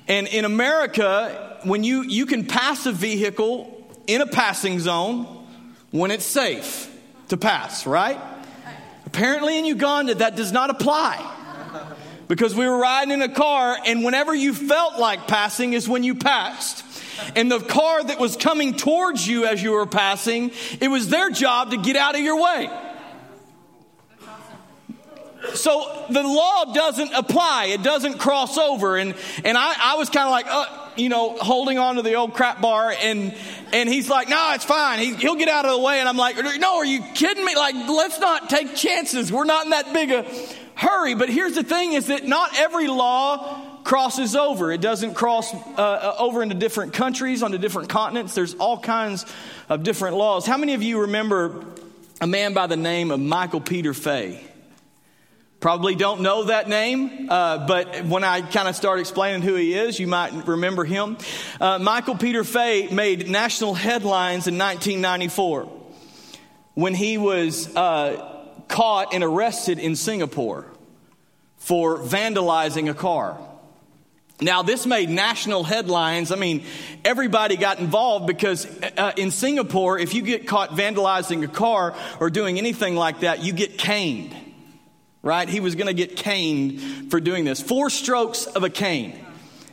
And 0.10 0.28
in 0.28 0.44
America, 0.44 1.58
when 1.64 1.86
you, 1.86 2.04
you 2.04 2.26
can 2.26 2.46
pass 2.46 2.86
a 2.86 2.92
vehicle 2.92 3.88
in 4.08 4.20
a 4.20 4.28
passing 4.28 4.78
zone 4.80 5.26
when 5.92 6.12
it's 6.12 6.26
safe 6.26 6.94
to 7.30 7.38
pass, 7.38 7.88
right? 7.88 8.20
Apparently 9.06 9.58
in 9.58 9.64
Uganda, 9.64 10.16
that 10.16 10.36
does 10.36 10.52
not 10.52 10.70
apply. 10.70 11.38
Because 12.28 12.54
we 12.54 12.68
were 12.68 12.78
riding 12.78 13.14
in 13.14 13.22
a 13.22 13.34
car, 13.34 13.78
and 13.86 14.04
whenever 14.04 14.36
you 14.36 14.54
felt 14.54 15.00
like 15.00 15.28
passing 15.30 15.72
is 15.72 15.88
when 15.88 16.04
you 16.04 16.14
passed. 16.14 16.84
And 17.38 17.50
the 17.50 17.60
car 17.60 18.04
that 18.04 18.20
was 18.20 18.36
coming 18.36 18.76
towards 18.76 19.26
you 19.26 19.46
as 19.46 19.64
you 19.64 19.72
were 19.72 19.86
passing, 19.86 20.52
it 20.82 20.90
was 20.90 21.08
their 21.08 21.30
job 21.30 21.72
to 21.72 21.78
get 21.78 21.96
out 21.96 22.16
of 22.16 22.22
your 22.22 22.42
way. 22.42 22.70
So 25.54 26.06
the 26.10 26.24
law 26.24 26.66
doesn't 26.74 27.14
apply, 27.14 27.66
it 27.68 27.82
doesn't 27.82 28.18
cross 28.20 28.58
over. 28.58 28.98
And, 28.98 29.16
and 29.44 29.58
I, 29.58 29.94
I 29.94 29.96
was 29.96 30.10
kind 30.10 30.26
of 30.26 30.32
like, 30.32 30.46
uh, 30.50 30.66
you 30.98 31.10
know, 31.10 31.36
holding 31.38 31.78
on 31.78 31.96
to 31.96 32.02
the 32.02 32.16
old 32.16 32.34
crap 32.34 32.62
bar 32.62 32.94
and, 33.02 33.34
and 33.72 33.90
he's 33.90 34.10
like, 34.10 34.28
no, 34.28 34.52
it's 34.54 34.66
fine. 34.66 35.00
He, 35.00 35.14
he'll 35.16 35.36
get 35.36 35.48
out 35.48 35.66
of 35.66 35.72
the 35.72 35.80
way. 35.80 36.00
And 36.00 36.10
I'm 36.10 36.18
like, 36.18 36.36
no, 36.60 36.78
are 36.78 36.86
you 36.86 37.02
kidding 37.14 37.44
me? 37.46 37.56
Like, 37.56 37.76
let's 37.76 38.20
not 38.20 38.50
take 38.50 38.76
chances. 38.76 39.32
We're 39.32 39.46
not 39.46 39.64
in 39.66 39.72
that 39.72 39.94
big 39.94 40.12
a 40.12 40.26
hurry. 40.76 41.16
But 41.16 41.30
here's 41.30 41.56
the 41.56 41.64
thing 41.64 41.94
is 41.94 42.08
that 42.08 42.28
not 42.28 42.58
every 42.58 42.88
law 42.88 43.62
crosses 43.84 44.36
over. 44.36 44.72
It 44.72 44.82
doesn't 44.82 45.14
cross 45.14 45.54
uh, 45.54 45.58
uh 45.78 46.16
over 46.20 46.44
into 46.44 46.56
different 46.56 46.94
countries, 46.94 47.44
onto 47.44 47.58
different 47.58 47.90
continents. 47.90 48.36
There's 48.36 48.56
all 48.56 48.78
kinds 48.78 49.26
of 49.70 49.84
different 49.84 50.18
laws. 50.18 50.46
How 50.46 50.58
many 50.58 50.74
of 50.74 50.84
you 50.84 51.02
remember 51.02 51.66
a 52.22 52.28
man 52.28 52.54
by 52.54 52.68
the 52.68 52.78
name 52.78 53.12
of 53.12 53.20
Michael 53.20 53.62
Peter 53.62 53.94
Fay? 53.94 54.49
Probably 55.60 55.96
don't 55.96 56.22
know 56.22 56.46
that 56.46 56.70
name, 56.70 57.28
uh, 57.30 57.68
but 57.68 58.06
when 58.06 58.24
I 58.24 58.42
kind 58.42 58.70
of 58.70 58.78
start 58.78 59.02
explaining 59.02 59.42
who 59.42 59.56
he 59.56 59.74
is, 59.74 60.00
you 60.00 60.08
might 60.08 60.48
remember 60.48 60.86
him. 60.86 61.18
Uh, 61.60 61.78
Michael 61.80 62.16
Peter 62.16 62.46
Fay 62.46 62.88
made 62.88 63.30
national 63.30 63.74
headlines 63.74 64.48
in 64.48 64.58
1994 64.58 65.70
when 66.76 66.94
he 66.94 67.18
was 67.18 67.76
uh, 67.76 68.46
caught 68.70 69.14
and 69.14 69.22
arrested 69.22 69.80
in 69.80 69.98
Singapore 69.98 70.66
for 71.58 72.00
vandalizing 72.00 72.90
a 72.90 72.94
car. 72.94 73.38
Now, 74.42 74.62
this 74.62 74.86
made 74.86 75.10
national 75.10 75.66
headlines. 75.66 76.32
I 76.32 76.38
mean, 76.38 76.64
everybody 77.04 77.58
got 77.58 77.80
involved 77.80 78.26
because 78.26 78.66
uh, 78.82 79.12
in 79.18 79.32
Singapore, 79.32 80.00
if 80.00 80.14
you 80.14 80.22
get 80.22 80.48
caught 80.48 80.70
vandalizing 80.70 81.44
a 81.44 81.50
car 81.50 81.94
or 82.22 82.30
doing 82.30 82.58
anything 82.58 82.96
like 82.96 83.20
that, 83.20 83.44
you 83.44 83.52
get 83.52 83.78
caned, 83.78 84.34
right? 85.22 85.48
He 85.48 85.60
was 85.60 85.76
going 85.76 85.88
to 85.88 85.94
get 85.94 86.16
caned 86.16 87.12
for 87.12 87.20
doing 87.20 87.46
this. 87.46 87.62
Four 87.62 87.90
strokes 87.90 88.46
of 88.46 88.64
a 88.64 88.70
cane 88.70 89.26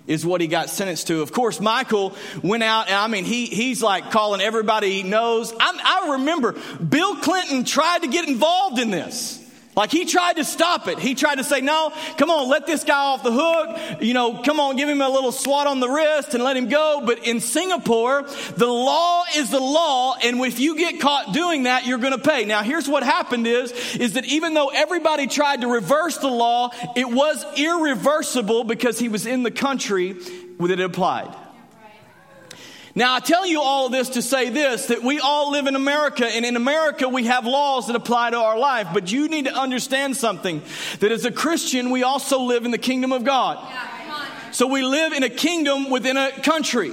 is 0.06 0.24
what 0.24 0.40
he 0.40 0.46
got 0.46 0.70
sentenced 0.70 1.08
to. 1.08 1.22
Of 1.22 1.32
course, 1.32 1.60
Michael 1.60 2.14
went 2.42 2.62
out, 2.62 2.86
and 2.86 2.94
I 2.96 3.08
mean, 3.08 3.24
he, 3.24 3.46
he's 3.46 3.82
like 3.82 4.10
calling 4.10 4.40
everybody 4.40 4.90
he 4.90 5.02
knows. 5.02 5.52
I'm, 5.52 5.76
I 5.78 6.12
remember 6.12 6.54
Bill 6.76 7.16
Clinton 7.16 7.64
tried 7.64 8.02
to 8.02 8.08
get 8.08 8.28
involved 8.28 8.78
in 8.78 8.90
this. 8.90 9.42
Like 9.76 9.90
he 9.90 10.06
tried 10.06 10.36
to 10.36 10.44
stop 10.44 10.88
it. 10.88 10.98
He 10.98 11.14
tried 11.14 11.34
to 11.34 11.44
say, 11.44 11.60
no, 11.60 11.92
come 12.16 12.30
on, 12.30 12.48
let 12.48 12.66
this 12.66 12.82
guy 12.82 12.98
off 12.98 13.22
the 13.22 13.30
hook. 13.30 14.00
You 14.02 14.14
know, 14.14 14.42
come 14.42 14.58
on, 14.58 14.76
give 14.76 14.88
him 14.88 15.02
a 15.02 15.08
little 15.08 15.32
swat 15.32 15.66
on 15.66 15.80
the 15.80 15.88
wrist 15.88 16.32
and 16.32 16.42
let 16.42 16.56
him 16.56 16.68
go. 16.68 17.02
But 17.04 17.26
in 17.26 17.40
Singapore, 17.40 18.22
the 18.56 18.66
law 18.66 19.24
is 19.36 19.50
the 19.50 19.60
law. 19.60 20.16
And 20.24 20.40
if 20.40 20.58
you 20.58 20.78
get 20.78 20.98
caught 20.98 21.34
doing 21.34 21.64
that, 21.64 21.86
you're 21.86 21.98
going 21.98 22.14
to 22.14 22.18
pay. 22.18 22.46
Now, 22.46 22.62
here's 22.62 22.88
what 22.88 23.02
happened 23.02 23.46
is, 23.46 23.70
is 23.96 24.14
that 24.14 24.24
even 24.24 24.54
though 24.54 24.68
everybody 24.68 25.26
tried 25.26 25.60
to 25.60 25.68
reverse 25.68 26.16
the 26.16 26.28
law, 26.28 26.70
it 26.96 27.10
was 27.10 27.44
irreversible 27.58 28.64
because 28.64 28.98
he 28.98 29.10
was 29.10 29.26
in 29.26 29.42
the 29.42 29.50
country 29.50 30.14
that 30.58 30.70
it 30.70 30.80
applied. 30.80 31.34
Now, 32.96 33.14
I 33.14 33.20
tell 33.20 33.46
you 33.46 33.60
all 33.60 33.90
this 33.90 34.08
to 34.10 34.22
say 34.22 34.48
this 34.48 34.86
that 34.86 35.02
we 35.02 35.20
all 35.20 35.50
live 35.50 35.66
in 35.66 35.76
America, 35.76 36.26
and 36.26 36.46
in 36.46 36.56
America 36.56 37.06
we 37.10 37.26
have 37.26 37.44
laws 37.44 37.88
that 37.88 37.94
apply 37.94 38.30
to 38.30 38.38
our 38.38 38.58
life. 38.58 38.88
But 38.94 39.12
you 39.12 39.28
need 39.28 39.44
to 39.44 39.54
understand 39.54 40.16
something 40.16 40.62
that 41.00 41.12
as 41.12 41.26
a 41.26 41.30
Christian, 41.30 41.90
we 41.90 42.02
also 42.02 42.40
live 42.40 42.64
in 42.64 42.70
the 42.70 42.78
kingdom 42.78 43.12
of 43.12 43.22
God. 43.22 43.58
so 44.50 44.66
we 44.66 44.82
live 44.82 45.12
in 45.12 45.22
a 45.24 45.28
kingdom 45.28 45.90
within 45.90 46.16
a 46.16 46.32
country. 46.40 46.90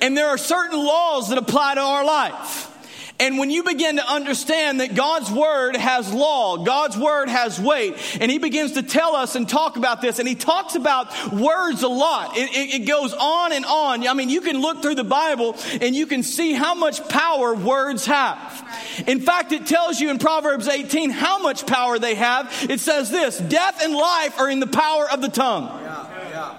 And 0.00 0.16
there 0.16 0.28
are 0.28 0.38
certain 0.38 0.78
laws 0.78 1.30
that 1.30 1.38
apply 1.38 1.74
to 1.74 1.80
our 1.80 2.04
life. 2.04 2.71
And 3.18 3.38
when 3.38 3.50
you 3.50 3.62
begin 3.62 3.96
to 3.96 4.10
understand 4.10 4.80
that 4.80 4.94
God's 4.94 5.30
word 5.30 5.76
has 5.76 6.12
law, 6.12 6.64
God's 6.64 6.96
word 6.96 7.28
has 7.28 7.60
weight, 7.60 7.94
and 8.20 8.30
he 8.30 8.38
begins 8.38 8.72
to 8.72 8.82
tell 8.82 9.14
us 9.14 9.36
and 9.36 9.48
talk 9.48 9.76
about 9.76 10.00
this, 10.00 10.18
and 10.18 10.26
he 10.26 10.34
talks 10.34 10.74
about 10.74 11.32
words 11.32 11.82
a 11.82 11.88
lot. 11.88 12.36
It, 12.36 12.50
it, 12.50 12.82
it, 12.82 12.86
goes 12.86 13.12
on 13.12 13.52
and 13.52 13.64
on. 13.64 14.06
I 14.06 14.14
mean, 14.14 14.28
you 14.28 14.40
can 14.40 14.60
look 14.60 14.82
through 14.82 14.96
the 14.96 15.04
Bible 15.04 15.56
and 15.80 15.94
you 15.94 16.06
can 16.06 16.22
see 16.22 16.52
how 16.52 16.74
much 16.74 17.08
power 17.08 17.54
words 17.54 18.06
have. 18.06 19.04
In 19.06 19.20
fact, 19.20 19.52
it 19.52 19.66
tells 19.66 20.00
you 20.00 20.10
in 20.10 20.18
Proverbs 20.18 20.66
18 20.66 21.10
how 21.10 21.38
much 21.38 21.66
power 21.66 21.98
they 21.98 22.16
have. 22.16 22.52
It 22.68 22.80
says 22.80 23.10
this 23.10 23.38
death 23.38 23.82
and 23.82 23.94
life 23.94 24.38
are 24.38 24.50
in 24.50 24.60
the 24.60 24.66
power 24.66 25.08
of 25.10 25.22
the 25.22 25.28
tongue. 25.28 25.66
Yeah, 25.66 26.28
yeah. 26.30 26.58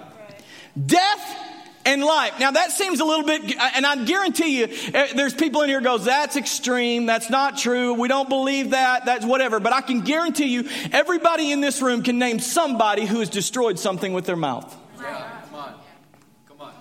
Death 0.86 1.32
and 1.93 2.03
life. 2.03 2.39
Now 2.39 2.51
that 2.51 2.71
seems 2.71 3.00
a 3.00 3.05
little 3.05 3.25
bit, 3.25 3.55
and 3.75 3.85
I 3.85 4.03
guarantee 4.03 4.59
you, 4.59 4.67
eh, 4.93 5.13
there's 5.15 5.33
people 5.33 5.62
in 5.62 5.69
here 5.69 5.81
goes, 5.81 6.05
that's 6.05 6.35
extreme. 6.35 7.05
That's 7.05 7.29
not 7.29 7.57
true. 7.57 7.93
We 7.93 8.07
don't 8.07 8.27
believe 8.27 8.71
that. 8.71 9.05
That's 9.05 9.25
whatever. 9.25 9.59
But 9.59 9.73
I 9.73 9.81
can 9.81 10.01
guarantee 10.01 10.47
you, 10.47 10.67
everybody 10.91 11.51
in 11.51 11.62
this 11.62 11.81
room 11.81 12.03
can 12.03 12.19
name 12.19 12.39
somebody 12.39 13.05
who 13.05 13.19
has 13.19 13.29
destroyed 13.29 13.79
something 13.79 14.13
with 14.13 14.25
their 14.25 14.35
mouth. 14.35 14.75
Come 14.97 15.15
on. 15.55 15.73
Come 16.47 16.62
on. 16.62 16.73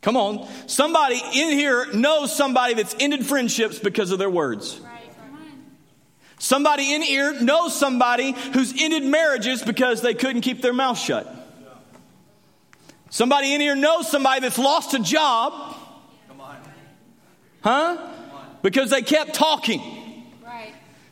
Come 0.00 0.16
on. 0.16 0.48
Somebody 0.66 1.20
in 1.34 1.50
here 1.50 1.86
knows 1.92 2.34
somebody 2.34 2.74
that's 2.74 2.96
ended 2.98 3.24
friendships 3.26 3.78
because 3.78 4.10
of 4.10 4.18
their 4.18 4.30
words. 4.30 4.80
Somebody 6.38 6.94
in 6.94 7.02
here 7.02 7.38
knows 7.38 7.78
somebody 7.78 8.32
who's 8.54 8.72
ended 8.80 9.04
marriages 9.04 9.62
because 9.62 10.00
they 10.00 10.14
couldn't 10.14 10.40
keep 10.40 10.62
their 10.62 10.72
mouth 10.72 10.98
shut. 10.98 11.39
Somebody 13.10 13.52
in 13.54 13.60
here 13.60 13.76
knows 13.76 14.10
somebody 14.10 14.40
that's 14.40 14.58
lost 14.58 14.94
a 14.94 15.00
job. 15.00 15.76
Huh? 17.62 18.08
Because 18.62 18.90
they 18.90 19.02
kept 19.02 19.34
talking. 19.34 19.98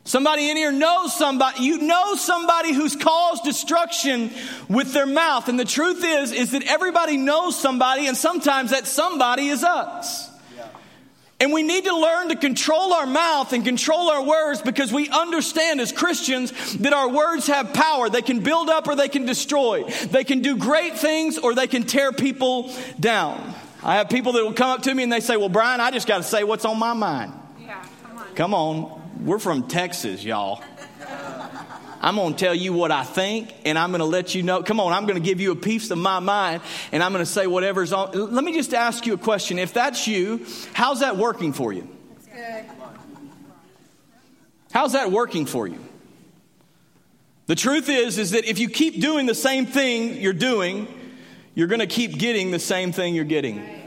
Somebody 0.04 0.48
in 0.48 0.56
here 0.56 0.72
knows 0.72 1.14
somebody, 1.14 1.64
you 1.64 1.82
know 1.82 2.14
somebody 2.14 2.72
who's 2.72 2.96
caused 2.96 3.44
destruction 3.44 4.30
with 4.66 4.94
their 4.94 5.04
mouth. 5.04 5.48
And 5.48 5.60
the 5.60 5.66
truth 5.66 6.02
is, 6.02 6.32
is 6.32 6.52
that 6.52 6.62
everybody 6.62 7.18
knows 7.18 7.60
somebody, 7.60 8.06
and 8.06 8.16
sometimes 8.16 8.70
that 8.70 8.86
somebody 8.86 9.48
is 9.48 9.62
us. 9.62 10.27
And 11.40 11.52
we 11.52 11.62
need 11.62 11.84
to 11.84 11.96
learn 11.96 12.30
to 12.30 12.36
control 12.36 12.92
our 12.92 13.06
mouth 13.06 13.52
and 13.52 13.64
control 13.64 14.10
our 14.10 14.24
words 14.24 14.60
because 14.60 14.92
we 14.92 15.08
understand 15.08 15.80
as 15.80 15.92
Christians 15.92 16.76
that 16.78 16.92
our 16.92 17.08
words 17.08 17.46
have 17.46 17.72
power. 17.72 18.08
They 18.08 18.22
can 18.22 18.40
build 18.40 18.68
up 18.68 18.88
or 18.88 18.96
they 18.96 19.08
can 19.08 19.24
destroy. 19.24 19.84
They 19.84 20.24
can 20.24 20.40
do 20.40 20.56
great 20.56 20.98
things 20.98 21.38
or 21.38 21.54
they 21.54 21.68
can 21.68 21.84
tear 21.84 22.10
people 22.10 22.74
down. 22.98 23.54
I 23.84 23.96
have 23.96 24.08
people 24.08 24.32
that 24.32 24.42
will 24.42 24.52
come 24.52 24.70
up 24.70 24.82
to 24.82 24.94
me 24.94 25.04
and 25.04 25.12
they 25.12 25.20
say, 25.20 25.36
Well, 25.36 25.48
Brian, 25.48 25.80
I 25.80 25.92
just 25.92 26.08
got 26.08 26.16
to 26.16 26.24
say 26.24 26.42
what's 26.42 26.64
on 26.64 26.76
my 26.76 26.92
mind. 26.92 27.32
Yeah, 27.60 27.84
come 28.02 28.18
on. 28.18 28.34
Come 28.34 28.54
on. 28.54 29.24
We're 29.24 29.38
from 29.38 29.68
Texas, 29.68 30.24
y'all. 30.24 30.62
I'm 32.00 32.16
going 32.16 32.34
to 32.34 32.38
tell 32.38 32.54
you 32.54 32.72
what 32.72 32.92
I 32.92 33.04
think, 33.04 33.52
and 33.64 33.78
I'm 33.78 33.90
going 33.90 34.00
to 34.00 34.04
let 34.04 34.34
you 34.34 34.42
know. 34.42 34.62
Come 34.62 34.80
on, 34.80 34.92
I'm 34.92 35.04
going 35.04 35.20
to 35.20 35.26
give 35.26 35.40
you 35.40 35.52
a 35.52 35.56
piece 35.56 35.90
of 35.90 35.98
my 35.98 36.20
mind, 36.20 36.62
and 36.92 37.02
I'm 37.02 37.12
going 37.12 37.24
to 37.24 37.30
say 37.30 37.46
whatever's 37.46 37.92
on. 37.92 38.12
Let 38.12 38.44
me 38.44 38.52
just 38.52 38.72
ask 38.72 39.06
you 39.06 39.14
a 39.14 39.18
question. 39.18 39.58
If 39.58 39.74
that's 39.74 40.06
you, 40.06 40.46
how's 40.72 41.00
that 41.00 41.16
working 41.16 41.52
for 41.52 41.72
you? 41.72 41.88
How's 44.70 44.92
that 44.92 45.10
working 45.10 45.46
for 45.46 45.66
you? 45.66 45.78
The 47.46 47.54
truth 47.54 47.88
is, 47.88 48.18
is 48.18 48.32
that 48.32 48.44
if 48.44 48.58
you 48.58 48.68
keep 48.68 49.00
doing 49.00 49.26
the 49.26 49.34
same 49.34 49.64
thing 49.64 50.20
you're 50.20 50.34
doing, 50.34 50.86
you're 51.54 51.66
going 51.66 51.80
to 51.80 51.86
keep 51.86 52.18
getting 52.18 52.50
the 52.50 52.58
same 52.58 52.92
thing 52.92 53.14
you're 53.14 53.24
getting. 53.24 53.77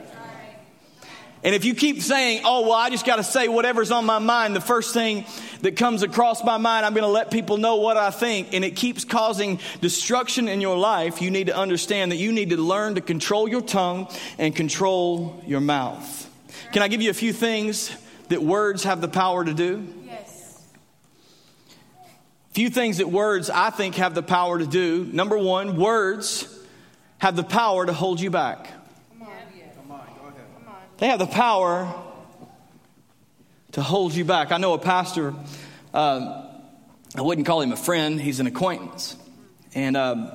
And 1.44 1.56
if 1.56 1.66
you 1.66 1.74
keep 1.74 2.04
saying, 2.04 2.42
oh, 2.46 2.62
well, 2.62 2.74
I 2.74 2.92
just 2.92 3.06
got 3.06 3.16
to 3.16 3.24
say 3.24 3.48
whatever's 3.48 3.90
on 3.90 4.06
my 4.06 4.20
mind, 4.20 4.56
the 4.56 4.62
first 4.62 4.94
thing 4.94 5.26
that 5.62 5.76
comes 5.76 6.04
across 6.04 6.44
my 6.44 6.58
mind, 6.58 6.86
I'm 6.86 6.94
going 6.94 7.04
to 7.04 7.10
let 7.10 7.32
people 7.32 7.58
know 7.58 7.78
what 7.78 7.98
I 7.98 8.12
think, 8.12 8.54
and 8.54 8.64
it 8.64 8.76
keeps 8.76 9.06
causing 9.06 9.60
destruction 9.82 10.48
in 10.48 10.62
your 10.62 10.78
life, 10.78 11.20
you 11.20 11.32
need 11.32 11.48
to 11.48 11.58
understand 11.58 12.12
that 12.12 12.18
you 12.18 12.32
need 12.32 12.52
to 12.52 12.58
learn 12.58 12.96
to 12.96 13.02
control 13.02 13.48
your 13.48 13.62
tongue 13.62 14.08
and 14.38 14.56
control 14.56 15.42
your 15.48 15.62
mouth. 15.62 16.30
Can 16.74 16.84
I 16.84 16.88
give 16.88 17.02
you 17.02 17.10
a 17.10 17.14
few 17.14 17.34
things 17.34 17.92
that 18.30 18.44
words 18.44 18.84
have 18.84 19.02
the 19.02 19.08
power 19.08 19.44
to 19.44 19.54
do? 19.54 19.88
Yes. 20.06 20.64
Few 22.52 22.70
things 22.70 23.00
that 23.00 23.10
words 23.10 23.50
I 23.50 23.72
think 23.72 23.96
have 23.96 24.14
the 24.14 24.24
power 24.24 24.60
to 24.60 24.68
do. 24.68 25.06
Number 25.12 25.40
one, 25.40 25.76
words 25.76 26.48
have 27.18 27.36
the 27.36 27.44
power 27.44 27.86
to 27.86 27.94
hold 27.94 28.22
you 28.22 28.30
back. 28.30 28.72
They 31.02 31.08
have 31.08 31.18
the 31.18 31.26
power 31.26 31.92
to 33.72 33.82
hold 33.82 34.14
you 34.14 34.24
back. 34.24 34.52
I 34.52 34.58
know 34.58 34.74
a 34.74 34.78
pastor, 34.78 35.34
uh, 35.96 36.44
I 37.16 37.22
wouldn't 37.24 37.48
call 37.48 37.62
him 37.62 37.72
a 37.72 37.76
friend, 37.76 38.22
he's 38.22 38.40
an 38.40 38.46
acquaintance. 38.46 39.18
And 39.74 39.98
um, 39.98 40.32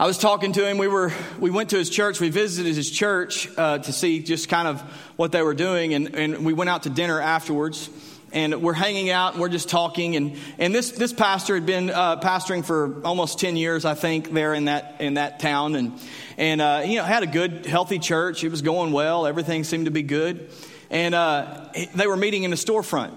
I 0.00 0.06
was 0.08 0.18
talking 0.18 0.50
to 0.54 0.68
him. 0.68 0.78
We, 0.78 0.88
were, 0.88 1.12
we 1.38 1.50
went 1.50 1.70
to 1.70 1.78
his 1.78 1.90
church, 1.90 2.18
we 2.18 2.28
visited 2.28 2.74
his 2.74 2.90
church 2.90 3.48
uh, 3.56 3.78
to 3.78 3.92
see 3.92 4.18
just 4.18 4.48
kind 4.48 4.66
of 4.66 4.80
what 5.14 5.30
they 5.30 5.42
were 5.42 5.54
doing, 5.54 5.94
and, 5.94 6.12
and 6.16 6.44
we 6.44 6.52
went 6.52 6.68
out 6.68 6.82
to 6.82 6.90
dinner 6.90 7.20
afterwards 7.20 7.88
and 8.32 8.62
we're 8.62 8.72
hanging 8.72 9.10
out 9.10 9.32
and 9.32 9.40
we're 9.40 9.48
just 9.48 9.68
talking 9.68 10.16
and, 10.16 10.36
and 10.58 10.74
this, 10.74 10.90
this 10.92 11.12
pastor 11.12 11.54
had 11.54 11.66
been 11.66 11.90
uh, 11.90 12.20
pastoring 12.20 12.64
for 12.64 13.00
almost 13.04 13.38
10 13.40 13.56
years 13.56 13.84
i 13.84 13.94
think 13.94 14.32
there 14.32 14.54
in 14.54 14.66
that, 14.66 14.96
in 15.00 15.14
that 15.14 15.40
town 15.40 15.74
and, 15.74 15.92
and 16.40 16.60
uh, 16.60 16.82
you 16.84 16.96
know 16.96 17.04
had 17.04 17.22
a 17.22 17.26
good 17.26 17.66
healthy 17.66 17.98
church. 17.98 18.42
It 18.42 18.50
was 18.50 18.62
going 18.62 18.92
well. 18.92 19.26
Everything 19.26 19.62
seemed 19.62 19.84
to 19.84 19.90
be 19.90 20.02
good. 20.02 20.50
And 20.88 21.14
uh, 21.14 21.66
they 21.94 22.06
were 22.06 22.16
meeting 22.16 22.42
in 22.42 22.50
the 22.50 22.56
storefront 22.56 23.12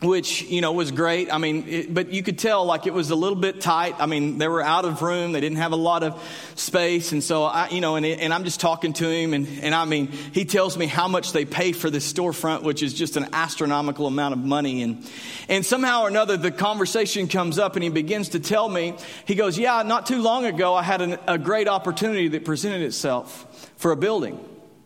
which 0.00 0.42
you 0.42 0.60
know 0.60 0.72
was 0.72 0.90
great. 0.90 1.32
I 1.32 1.38
mean 1.38 1.68
it, 1.68 1.92
but 1.92 2.12
you 2.12 2.22
could 2.22 2.38
tell 2.38 2.64
like 2.64 2.86
it 2.86 2.94
was 2.94 3.10
a 3.10 3.14
little 3.14 3.36
bit 3.36 3.60
tight. 3.60 3.96
I 3.98 4.06
mean 4.06 4.38
they 4.38 4.48
were 4.48 4.62
out 4.62 4.84
of 4.84 5.02
room. 5.02 5.32
They 5.32 5.40
didn't 5.40 5.58
have 5.58 5.72
a 5.72 5.76
lot 5.76 6.02
of 6.02 6.22
space. 6.54 7.12
And 7.12 7.22
so 7.22 7.44
i 7.44 7.68
you 7.68 7.80
know 7.80 7.96
and, 7.96 8.06
and 8.06 8.32
i'm 8.32 8.44
just 8.44 8.60
talking 8.60 8.92
to 8.94 9.08
him. 9.08 9.34
And, 9.34 9.46
and 9.62 9.74
i 9.74 9.84
mean 9.84 10.08
he 10.08 10.44
tells 10.44 10.78
me 10.78 10.86
how 10.86 11.06
much 11.06 11.32
they 11.32 11.44
pay 11.44 11.72
for 11.72 11.90
this 11.90 12.10
storefront 12.10 12.62
which 12.62 12.82
is 12.82 12.94
just 12.94 13.16
an 13.16 13.28
astronomical 13.32 14.06
amount 14.06 14.32
of 14.32 14.40
money. 14.40 14.82
And 14.82 15.06
and 15.48 15.66
somehow 15.66 16.02
or 16.02 16.08
another 16.08 16.36
the 16.36 16.50
conversation 16.50 17.28
comes 17.28 17.58
up 17.58 17.76
and 17.76 17.82
he 17.82 17.90
begins 17.90 18.30
to 18.30 18.40
tell 18.40 18.68
me 18.68 18.94
he 19.26 19.34
goes 19.34 19.58
yeah 19.58 19.82
not 19.82 20.06
too 20.06 20.22
long 20.22 20.46
ago 20.46 20.74
i 20.74 20.82
had 20.82 21.02
an, 21.02 21.18
a 21.26 21.36
great 21.36 21.68
opportunity 21.68 22.28
that 22.28 22.44
presented 22.44 22.82
itself 22.82 23.70
for 23.76 23.92
a 23.92 23.96
building 23.96 24.38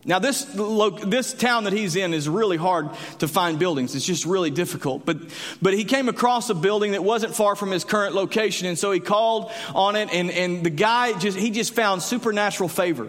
now, 0.06 0.18
this, 0.18 0.44
this 0.44 1.32
town 1.32 1.64
that 1.64 1.72
he's 1.72 1.96
in 1.96 2.12
is 2.12 2.28
really 2.28 2.58
hard 2.58 2.90
to 3.20 3.28
find 3.28 3.58
buildings. 3.58 3.94
It's 3.94 4.04
just 4.04 4.26
really 4.26 4.50
difficult. 4.50 5.06
But, 5.06 5.16
but 5.62 5.72
he 5.72 5.84
came 5.84 6.10
across 6.10 6.50
a 6.50 6.54
building 6.54 6.92
that 6.92 7.02
wasn't 7.02 7.34
far 7.34 7.56
from 7.56 7.70
his 7.70 7.84
current 7.84 8.14
location. 8.14 8.68
And 8.68 8.78
so 8.78 8.92
he 8.92 9.00
called 9.00 9.50
on 9.74 9.96
it, 9.96 10.12
and, 10.12 10.30
and 10.30 10.62
the 10.62 10.70
guy 10.70 11.18
just, 11.18 11.38
he 11.38 11.50
just 11.50 11.74
found 11.74 12.02
supernatural 12.02 12.68
favor. 12.68 13.08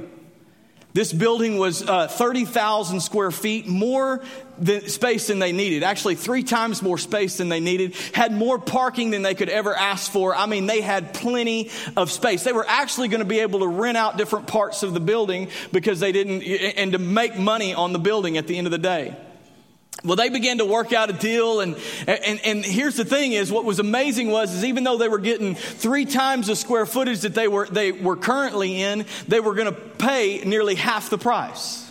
This 0.95 1.11
building 1.11 1.57
was 1.57 1.81
uh, 1.81 2.07
30,000 2.07 3.01
square 3.01 3.29
feet, 3.29 3.67
more 3.67 4.23
than, 4.57 4.87
space 4.87 5.27
than 5.27 5.39
they 5.39 5.51
needed. 5.51 5.83
Actually, 5.83 6.15
three 6.15 6.41
times 6.41 6.81
more 6.81 6.97
space 6.97 7.35
than 7.35 7.49
they 7.49 7.59
needed. 7.59 7.95
Had 8.13 8.31
more 8.31 8.57
parking 8.57 9.09
than 9.09 9.21
they 9.21 9.35
could 9.35 9.49
ever 9.49 9.75
ask 9.75 10.09
for. 10.09 10.33
I 10.33 10.45
mean, 10.45 10.67
they 10.67 10.79
had 10.79 11.13
plenty 11.13 11.69
of 11.97 12.13
space. 12.13 12.45
They 12.45 12.53
were 12.53 12.65
actually 12.65 13.09
going 13.09 13.19
to 13.19 13.25
be 13.25 13.39
able 13.39 13.59
to 13.59 13.67
rent 13.67 13.97
out 13.97 14.15
different 14.15 14.47
parts 14.47 14.83
of 14.83 14.93
the 14.93 15.01
building 15.01 15.49
because 15.73 15.99
they 15.99 16.13
didn't, 16.13 16.43
and 16.43 16.93
to 16.93 16.97
make 16.97 17.37
money 17.37 17.73
on 17.73 17.91
the 17.91 17.99
building 17.99 18.37
at 18.37 18.47
the 18.47 18.57
end 18.57 18.65
of 18.65 18.71
the 18.71 18.77
day. 18.77 19.17
Well, 20.05 20.15
they 20.15 20.29
began 20.29 20.59
to 20.59 20.65
work 20.65 20.93
out 20.93 21.09
a 21.09 21.13
deal, 21.13 21.61
and, 21.61 21.75
and, 22.07 22.39
and 22.45 22.63
here's 22.63 22.95
the 22.95 23.05
thing 23.05 23.31
is, 23.31 23.51
what 23.51 23.65
was 23.65 23.79
amazing 23.79 24.29
was, 24.29 24.53
is 24.53 24.63
even 24.63 24.83
though 24.83 24.97
they 24.97 25.09
were 25.09 25.17
getting 25.17 25.55
three 25.55 26.05
times 26.05 26.47
the 26.47 26.55
square 26.55 26.85
footage 26.85 27.21
that 27.21 27.33
they 27.33 27.47
were, 27.47 27.65
they 27.65 27.91
were 27.91 28.15
currently 28.15 28.81
in, 28.81 29.05
they 29.27 29.39
were 29.39 29.55
going 29.55 29.73
to 29.73 29.79
pay 29.79 30.43
nearly 30.45 30.75
half 30.75 31.09
the 31.09 31.17
price. 31.17 31.84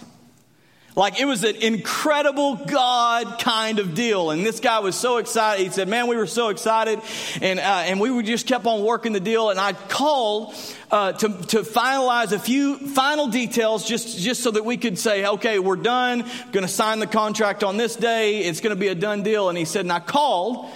Like 0.96 1.20
it 1.20 1.24
was 1.24 1.42
an 1.42 1.56
incredible 1.56 2.54
God 2.54 3.40
kind 3.40 3.80
of 3.80 3.94
deal. 3.94 4.30
And 4.30 4.46
this 4.46 4.60
guy 4.60 4.78
was 4.78 4.94
so 4.94 5.16
excited. 5.16 5.64
He 5.64 5.70
said, 5.70 5.88
man, 5.88 6.06
we 6.06 6.16
were 6.16 6.28
so 6.28 6.50
excited. 6.50 7.00
And, 7.42 7.58
uh, 7.58 7.62
and 7.62 7.98
we 7.98 8.22
just 8.22 8.46
kept 8.46 8.64
on 8.64 8.84
working 8.84 9.12
the 9.12 9.18
deal. 9.18 9.50
And 9.50 9.58
I 9.58 9.72
called 9.72 10.54
uh, 10.92 11.12
to, 11.12 11.28
to 11.28 11.62
finalize 11.62 12.30
a 12.30 12.38
few 12.38 12.78
final 12.78 13.26
details 13.26 13.88
just, 13.88 14.20
just 14.20 14.44
so 14.44 14.52
that 14.52 14.64
we 14.64 14.76
could 14.76 14.96
say, 14.96 15.26
okay, 15.26 15.58
we're 15.58 15.74
done. 15.74 16.30
Going 16.52 16.64
to 16.64 16.68
sign 16.68 17.00
the 17.00 17.08
contract 17.08 17.64
on 17.64 17.76
this 17.76 17.96
day. 17.96 18.44
It's 18.44 18.60
going 18.60 18.74
to 18.74 18.80
be 18.80 18.88
a 18.88 18.94
done 18.94 19.24
deal. 19.24 19.48
And 19.48 19.58
he 19.58 19.64
said, 19.64 19.80
and 19.84 19.92
I 19.92 19.98
called. 19.98 20.70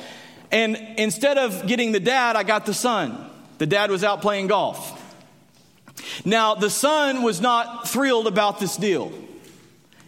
And 0.50 0.76
instead 0.96 1.38
of 1.38 1.68
getting 1.68 1.92
the 1.92 2.00
dad, 2.00 2.34
I 2.34 2.42
got 2.42 2.66
the 2.66 2.74
son. 2.74 3.24
The 3.58 3.66
dad 3.66 3.88
was 3.88 4.02
out 4.02 4.20
playing 4.20 4.48
golf. 4.48 4.96
Now, 6.24 6.56
the 6.56 6.70
son 6.70 7.22
was 7.22 7.40
not 7.40 7.88
thrilled 7.88 8.26
about 8.26 8.58
this 8.58 8.76
deal. 8.76 9.12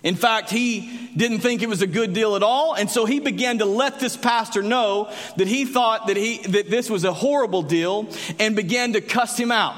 In 0.03 0.15
fact, 0.15 0.51
he 0.51 1.11
didn't 1.15 1.41
think 1.41 1.63
it 1.63 1.69
was 1.69 1.83
a 1.83 1.87
good 1.87 2.15
deal 2.15 2.35
at 2.35 2.43
all, 2.43 2.75
and 2.75 2.91
so 2.91 3.05
he 3.05 3.21
began 3.21 3.59
to 3.59 3.67
let 3.67 4.01
this 4.01 4.17
pastor 4.17 4.63
know 4.63 5.13
that 5.37 5.47
he 5.47 5.67
thought 5.67 6.07
that 6.07 6.17
he 6.17 6.39
that 6.39 6.71
this 6.71 6.89
was 6.89 7.05
a 7.05 7.13
horrible 7.13 7.63
deal 7.63 8.09
and 8.39 8.57
began 8.57 8.95
to 8.95 9.03
cuss 9.03 9.37
him 9.39 9.53
out. 9.53 9.75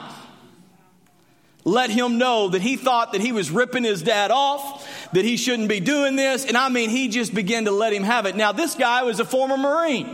Let 1.65 1.91
him 1.91 2.19
know 2.19 2.49
that 2.51 2.63
he 2.63 2.77
thought 2.77 3.13
that 3.13 3.21
he 3.21 3.33
was 3.33 3.51
ripping 3.51 3.85
his 3.85 4.03
dad 4.03 4.31
off, 4.31 4.89
that 5.13 5.25
he 5.25 5.37
shouldn't 5.37 5.69
be 5.69 5.81
doing 5.81 6.15
this, 6.17 6.45
and 6.45 6.57
I 6.57 6.69
mean 6.69 6.91
he 6.91 7.09
just 7.09 7.35
began 7.35 7.65
to 7.65 7.73
let 7.73 7.93
him 7.93 8.05
have 8.05 8.27
it. 8.27 8.37
Now 8.37 8.53
this 8.53 8.77
guy 8.77 9.03
was 9.03 9.19
a 9.19 9.25
former 9.25 9.57
Marine. 9.57 10.09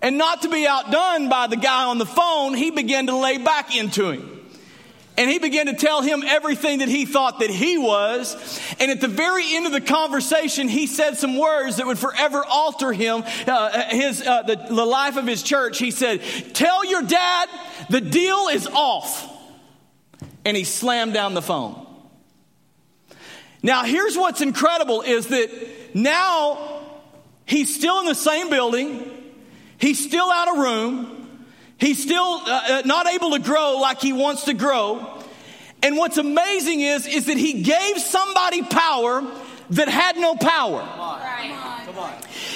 And 0.00 0.18
not 0.18 0.42
to 0.42 0.48
be 0.48 0.66
outdone 0.66 1.28
by 1.28 1.46
the 1.46 1.56
guy 1.56 1.84
on 1.84 1.98
the 1.98 2.06
phone, 2.06 2.54
he 2.54 2.72
began 2.72 3.06
to 3.06 3.16
lay 3.16 3.38
back 3.38 3.76
into 3.76 4.10
him. 4.10 4.41
And 5.16 5.28
he 5.28 5.38
began 5.38 5.66
to 5.66 5.74
tell 5.74 6.00
him 6.00 6.22
everything 6.22 6.78
that 6.78 6.88
he 6.88 7.04
thought 7.04 7.40
that 7.40 7.50
he 7.50 7.76
was. 7.76 8.34
And 8.80 8.90
at 8.90 9.00
the 9.00 9.08
very 9.08 9.54
end 9.54 9.66
of 9.66 9.72
the 9.72 9.80
conversation, 9.80 10.68
he 10.68 10.86
said 10.86 11.18
some 11.18 11.36
words 11.36 11.76
that 11.76 11.86
would 11.86 11.98
forever 11.98 12.42
alter 12.48 12.92
him, 12.92 13.22
uh, 13.46 13.90
his, 13.90 14.26
uh, 14.26 14.42
the, 14.42 14.56
the 14.56 14.86
life 14.86 15.16
of 15.16 15.26
his 15.26 15.42
church. 15.42 15.78
He 15.78 15.90
said, 15.90 16.22
Tell 16.54 16.84
your 16.84 17.02
dad 17.02 17.48
the 17.90 18.00
deal 18.00 18.48
is 18.48 18.66
off. 18.66 19.28
And 20.44 20.56
he 20.56 20.64
slammed 20.64 21.12
down 21.12 21.34
the 21.34 21.42
phone. 21.42 21.86
Now, 23.62 23.84
here's 23.84 24.16
what's 24.16 24.40
incredible 24.40 25.02
is 25.02 25.28
that 25.28 25.50
now 25.94 26.80
he's 27.44 27.74
still 27.74 28.00
in 28.00 28.06
the 28.06 28.14
same 28.14 28.48
building, 28.48 29.08
he's 29.78 30.02
still 30.02 30.30
out 30.30 30.48
of 30.48 30.58
room. 30.58 31.21
He's 31.78 32.02
still 32.02 32.22
uh, 32.22 32.62
uh, 32.68 32.82
not 32.84 33.06
able 33.08 33.32
to 33.32 33.38
grow 33.40 33.78
like 33.80 34.00
he 34.00 34.12
wants 34.12 34.44
to 34.44 34.54
grow. 34.54 35.22
And 35.82 35.96
what's 35.96 36.16
amazing 36.16 36.80
is, 36.80 37.06
is 37.06 37.26
that 37.26 37.36
he 37.36 37.62
gave 37.62 37.98
somebody 37.98 38.62
power 38.62 39.24
that 39.70 39.88
had 39.88 40.16
no 40.16 40.36
power. 40.36 40.82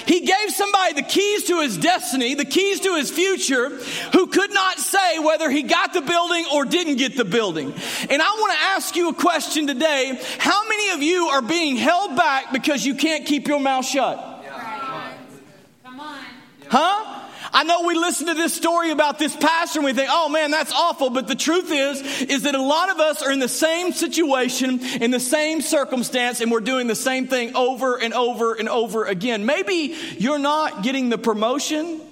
He 0.06 0.20
gave 0.20 0.50
somebody 0.50 0.94
the 0.94 1.02
keys 1.02 1.44
to 1.44 1.60
his 1.60 1.76
destiny, 1.76 2.34
the 2.34 2.44
keys 2.44 2.80
to 2.80 2.94
his 2.94 3.10
future, 3.10 3.70
who 4.12 4.28
could 4.28 4.52
not 4.52 4.78
say 4.78 5.18
whether 5.18 5.50
he 5.50 5.62
got 5.62 5.92
the 5.92 6.02
building 6.02 6.46
or 6.52 6.64
didn't 6.64 6.96
get 6.96 7.16
the 7.16 7.24
building. 7.24 7.72
And 8.08 8.22
I 8.22 8.30
want 8.38 8.52
to 8.52 8.58
ask 8.58 8.94
you 8.94 9.08
a 9.08 9.14
question 9.14 9.66
today. 9.66 10.20
How 10.38 10.68
many 10.68 10.90
of 10.90 11.02
you 11.02 11.26
are 11.28 11.42
being 11.42 11.76
held 11.76 12.16
back 12.16 12.52
because 12.52 12.86
you 12.86 12.94
can't 12.94 13.26
keep 13.26 13.48
your 13.48 13.58
mouth 13.58 13.84
shut? 13.84 14.44
Come 15.82 16.00
on. 16.00 16.18
Huh? 16.68 17.25
I 17.56 17.62
know 17.62 17.84
we 17.84 17.94
listen 17.94 18.26
to 18.26 18.34
this 18.34 18.52
story 18.52 18.90
about 18.90 19.18
this 19.18 19.34
pastor 19.34 19.78
and 19.78 19.86
we 19.86 19.94
think, 19.94 20.10
oh 20.12 20.28
man, 20.28 20.50
that's 20.50 20.74
awful. 20.74 21.08
But 21.08 21.26
the 21.26 21.34
truth 21.34 21.72
is, 21.72 22.02
is 22.20 22.42
that 22.42 22.54
a 22.54 22.60
lot 22.60 22.90
of 22.90 23.00
us 23.00 23.22
are 23.22 23.32
in 23.32 23.38
the 23.38 23.48
same 23.48 23.92
situation, 23.92 24.80
in 25.00 25.10
the 25.10 25.18
same 25.18 25.62
circumstance, 25.62 26.42
and 26.42 26.52
we're 26.52 26.60
doing 26.60 26.86
the 26.86 26.94
same 26.94 27.28
thing 27.28 27.56
over 27.56 27.96
and 27.96 28.12
over 28.12 28.52
and 28.52 28.68
over 28.68 29.06
again. 29.06 29.46
Maybe 29.46 29.96
you're 30.18 30.38
not 30.38 30.82
getting 30.82 31.08
the 31.08 31.16
promotion, 31.16 32.02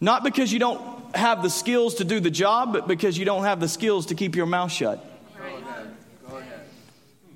not 0.00 0.24
because 0.24 0.50
you 0.50 0.58
don't 0.58 1.14
have 1.14 1.42
the 1.42 1.50
skills 1.50 1.96
to 1.96 2.04
do 2.04 2.18
the 2.18 2.30
job, 2.30 2.72
but 2.72 2.88
because 2.88 3.18
you 3.18 3.26
don't 3.26 3.44
have 3.44 3.60
the 3.60 3.68
skills 3.68 4.06
to 4.06 4.14
keep 4.14 4.34
your 4.34 4.46
mouth 4.46 4.72
shut. 4.72 5.04
Go 5.36 5.44
ahead. 5.44 5.96
Go 6.30 6.36
ahead. 6.38 6.60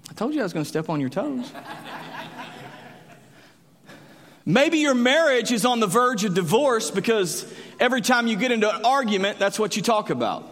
I 0.08 0.14
told 0.14 0.32
you 0.32 0.40
I 0.40 0.44
was 0.44 0.54
going 0.54 0.64
to 0.64 0.68
step 0.70 0.88
on 0.88 1.02
your 1.02 1.10
toes. 1.10 1.52
Maybe 4.44 4.78
your 4.78 4.94
marriage 4.94 5.52
is 5.52 5.64
on 5.64 5.80
the 5.80 5.86
verge 5.86 6.24
of 6.24 6.34
divorce 6.34 6.90
because 6.90 7.46
every 7.78 8.00
time 8.00 8.26
you 8.26 8.36
get 8.36 8.50
into 8.50 8.74
an 8.74 8.84
argument, 8.84 9.38
that's 9.38 9.58
what 9.58 9.76
you 9.76 9.82
talk 9.82 10.10
about. 10.10 10.48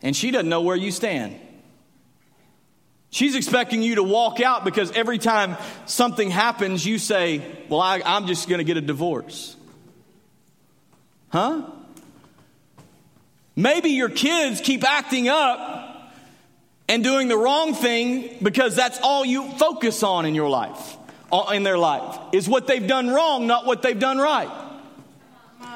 And 0.00 0.14
she 0.14 0.30
doesn't 0.30 0.48
know 0.48 0.62
where 0.62 0.76
you 0.76 0.92
stand. 0.92 1.40
She's 3.10 3.34
expecting 3.34 3.82
you 3.82 3.96
to 3.96 4.02
walk 4.02 4.40
out 4.40 4.64
because 4.64 4.92
every 4.92 5.18
time 5.18 5.56
something 5.86 6.30
happens, 6.30 6.86
you 6.86 6.98
say, 6.98 7.42
Well, 7.68 7.80
I, 7.80 8.00
am 8.04 8.26
just 8.26 8.48
going 8.48 8.58
to 8.58 8.64
get 8.64 8.76
a 8.76 8.82
divorce. 8.82 9.56
Huh? 11.30 11.62
Maybe 13.56 13.90
your 13.90 14.10
kids 14.10 14.60
keep 14.60 14.84
acting 14.84 15.28
up 15.28 16.12
and 16.86 17.02
doing 17.02 17.26
the 17.26 17.36
wrong 17.36 17.74
thing 17.74 18.36
because 18.40 18.76
that's 18.76 19.00
all 19.00 19.24
you 19.24 19.50
focus 19.52 20.04
on 20.04 20.26
in 20.26 20.36
your 20.36 20.48
life 20.48 20.97
Uh, 21.30 21.52
in 21.52 21.62
their 21.62 21.76
life 21.76 22.18
is 22.32 22.48
what 22.48 22.66
they've 22.66 22.86
done 22.86 23.10
wrong, 23.10 23.46
not 23.46 23.66
what 23.66 23.82
they've 23.82 23.98
done 23.98 24.16
right. 24.16 24.50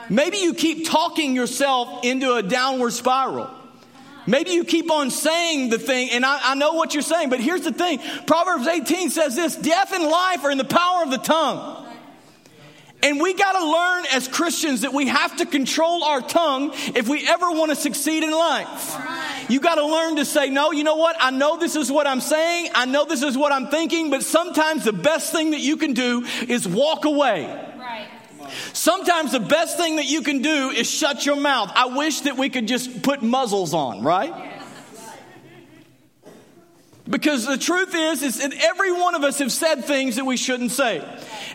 Maybe 0.09 0.39
you 0.39 0.55
keep 0.55 0.89
talking 0.89 1.35
yourself 1.35 2.05
into 2.05 2.35
a 2.35 2.43
downward 2.43 2.93
spiral. 2.93 3.51
Maybe 4.27 4.53
you 4.53 4.65
keep 4.65 4.91
on 4.91 5.11
saying 5.11 5.71
the 5.71 5.79
thing, 5.79 6.11
and 6.13 6.25
I, 6.25 6.53
I, 6.53 6.55
know 6.55 6.75
what 6.75 6.95
you're 6.95 7.03
saying, 7.03 7.29
but 7.29 7.41
here's 7.41 7.63
the 7.63 7.73
thing 7.73 8.01
Proverbs 8.27 8.67
18 8.67 9.11
says 9.11 9.35
this 9.35 9.57
death 9.57 9.93
and 9.93 10.05
life 10.05 10.45
are 10.45 10.51
in 10.51 10.59
the 10.59 10.65
power 10.65 11.03
of 11.03 11.11
the 11.11 11.19
tongue. 11.19 11.82
And 13.03 13.21
we 13.21 13.35
got 13.35 13.53
to 13.53 13.67
learn 13.67 14.05
as 14.13 14.29
Christians 14.29 14.83
that 14.83 14.93
we 14.93 15.09
have 15.09 15.37
to 15.39 15.47
control 15.47 16.05
our 16.05 16.21
tongue 16.21 16.71
if 16.95 17.09
we 17.09 17.27
ever 17.29 17.51
want 17.51 17.71
to 17.71 17.77
succeed 17.77 18.23
in 18.23 18.31
life. 18.31 18.97
You 19.49 19.59
got 19.59 19.75
to 19.75 19.87
learn 19.87 20.17
to 20.17 20.25
say, 20.25 20.51
no, 20.51 20.71
you 20.71 20.85
know 20.85 20.95
what? 20.97 21.17
I 21.19 21.31
know 21.31 21.59
this 21.59 21.75
is 21.75 21.91
what 21.91 22.07
I'm 22.07 22.21
saying. 22.21 22.71
I 22.75 22.87
know 22.87 23.05
this 23.05 23.23
is 23.23 23.37
what 23.37 23.51
I'm 23.51 23.67
thinking, 23.67 24.11
but 24.11 24.23
sometimes 24.23 24.85
the 24.85 24.93
best 24.93 25.33
thing 25.33 25.51
that 25.51 25.61
you 25.61 25.77
can 25.77 25.95
do 25.95 26.25
is 26.49 26.67
walk 26.69 27.05
away. 27.05 27.45
Right. 27.77 28.09
Sometimes 28.73 29.33
the 29.33 29.41
best 29.41 29.77
thing 29.77 29.97
that 29.97 30.07
you 30.07 30.23
can 30.23 30.43
do 30.43 30.71
is 30.71 30.89
shut 30.89 31.27
your 31.27 31.37
mouth. 31.37 31.73
I 31.75 31.87
wish 31.87 32.21
that 32.23 32.37
we 32.37 32.51
could 32.51 32.69
just 32.69 33.03
put 33.03 33.23
muzzles 33.23 33.75
on, 33.75 34.03
right? 34.03 34.52
Because 37.09 37.47
the 37.47 37.59
truth 37.59 37.95
is, 37.95 38.23
is 38.23 38.39
that 38.39 38.55
every 38.55 38.93
one 38.93 39.15
of 39.15 39.25
us 39.25 39.41
have 39.41 39.51
said 39.51 39.85
things 39.85 40.17
that 40.17 40.25
we 40.25 40.37
shouldn't 40.37 40.71
say. 40.71 41.05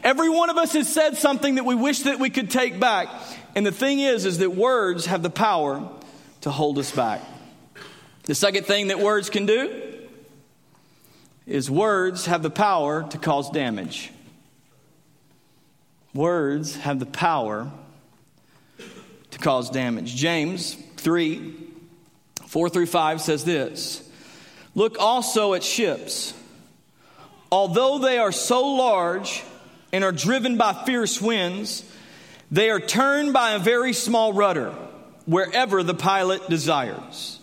Every 0.04 0.30
one 0.30 0.50
of 0.50 0.58
us 0.58 0.74
has 0.74 0.92
said 0.92 1.18
something 1.18 1.56
that 1.56 1.66
we 1.66 1.74
wish 1.74 2.02
that 2.02 2.20
we 2.20 2.30
could 2.30 2.52
take 2.52 2.80
back. 2.80 3.08
And 3.56 3.66
the 3.66 3.72
thing 3.72 4.00
is, 4.00 4.26
is 4.26 4.40
that 4.40 4.52
words 4.52 5.06
have 5.06 5.24
the 5.24 5.30
power 5.30 5.90
to 6.42 6.52
hold 6.52 6.78
us 6.80 6.92
back. 6.92 7.22
The 8.24 8.36
second 8.36 8.66
thing 8.66 8.88
that 8.90 9.00
words 9.00 9.30
can 9.30 9.46
do 9.46 9.84
is 11.46 11.72
words 11.72 12.26
have 12.26 12.44
the 12.44 12.50
power 12.50 13.08
to 13.10 13.18
cause 13.18 13.50
damage. 13.50 14.12
Words 16.14 16.76
have 16.76 17.00
the 17.00 17.06
power 17.06 17.72
to 19.32 19.40
cause 19.40 19.70
damage. 19.70 20.14
James 20.16 20.76
3 20.98 21.56
4 22.48 22.70
through 22.70 22.86
5 22.86 23.22
says 23.22 23.46
this 23.46 24.07
Look 24.78 25.00
also 25.00 25.56
at 25.56 25.64
ships. 25.64 26.36
Although 27.52 27.98
they 27.98 28.20
are 28.20 28.32
so 28.32 28.76
large 28.76 29.44
and 29.92 30.04
are 30.04 30.12
driven 30.12 30.56
by 30.56 30.84
fierce 30.86 31.20
winds, 31.20 31.84
they 32.52 32.70
are 32.70 32.80
turned 32.80 33.34
by 33.34 33.54
a 33.54 33.60
very 33.60 33.92
small 33.92 34.34
rudder 34.34 34.70
wherever 35.26 35.82
the 35.82 35.96
pilot 35.96 36.48
desires. 36.48 37.40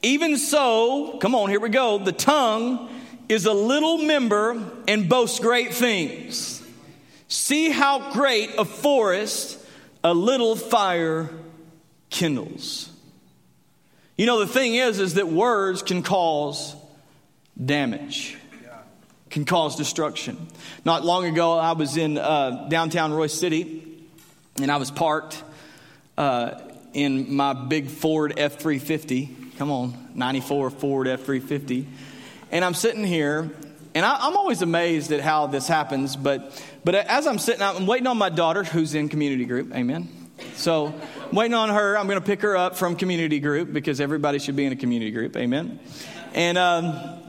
Even 0.00 0.38
so, 0.38 1.18
come 1.18 1.34
on, 1.34 1.50
here 1.50 1.58
we 1.58 1.70
go. 1.70 1.98
The 1.98 2.12
tongue 2.12 2.88
is 3.28 3.46
a 3.46 3.52
little 3.52 3.98
member 3.98 4.64
and 4.86 5.08
boasts 5.08 5.40
great 5.40 5.74
things. 5.74 6.62
See 7.26 7.68
how 7.68 8.12
great 8.12 8.50
a 8.56 8.64
forest 8.64 9.58
a 10.04 10.14
little 10.14 10.54
fire 10.54 11.30
kindles. 12.10 12.90
You 14.18 14.26
know, 14.26 14.40
the 14.40 14.48
thing 14.48 14.74
is, 14.74 14.98
is 14.98 15.14
that 15.14 15.28
words 15.28 15.84
can 15.84 16.02
cause 16.02 16.74
damage, 17.64 18.36
can 19.30 19.44
cause 19.44 19.76
destruction. 19.76 20.48
Not 20.84 21.04
long 21.04 21.24
ago, 21.24 21.56
I 21.56 21.70
was 21.70 21.96
in 21.96 22.18
uh, 22.18 22.66
downtown 22.68 23.12
Royse 23.12 23.38
City, 23.38 23.84
and 24.60 24.72
I 24.72 24.78
was 24.78 24.90
parked 24.90 25.40
uh, 26.16 26.60
in 26.92 27.32
my 27.32 27.52
big 27.52 27.86
Ford 27.86 28.34
F 28.36 28.58
350. 28.58 29.36
Come 29.56 29.70
on, 29.70 30.08
94 30.16 30.70
Ford 30.70 31.06
F 31.06 31.24
350. 31.24 31.86
And 32.50 32.64
I'm 32.64 32.74
sitting 32.74 33.04
here, 33.04 33.48
and 33.94 34.04
I, 34.04 34.26
am 34.26 34.36
always 34.36 34.62
amazed 34.62 35.12
at 35.12 35.20
how 35.20 35.46
this 35.46 35.68
happens, 35.68 36.16
but, 36.16 36.60
but 36.84 36.96
as 36.96 37.28
I'm 37.28 37.38
sitting, 37.38 37.62
I'm 37.62 37.86
waiting 37.86 38.08
on 38.08 38.18
my 38.18 38.30
daughter 38.30 38.64
who's 38.64 38.94
in 38.94 39.10
community 39.10 39.44
group. 39.44 39.72
Amen. 39.72 40.08
So, 40.54 40.92
Waiting 41.32 41.54
on 41.54 41.68
her. 41.68 41.98
I'm 41.98 42.06
going 42.06 42.18
to 42.18 42.24
pick 42.24 42.40
her 42.42 42.56
up 42.56 42.76
from 42.76 42.96
community 42.96 43.38
group 43.38 43.72
because 43.72 44.00
everybody 44.00 44.38
should 44.38 44.56
be 44.56 44.64
in 44.64 44.72
a 44.72 44.76
community 44.76 45.10
group. 45.10 45.36
Amen. 45.36 45.78
And, 46.32 46.56
um, 46.56 47.20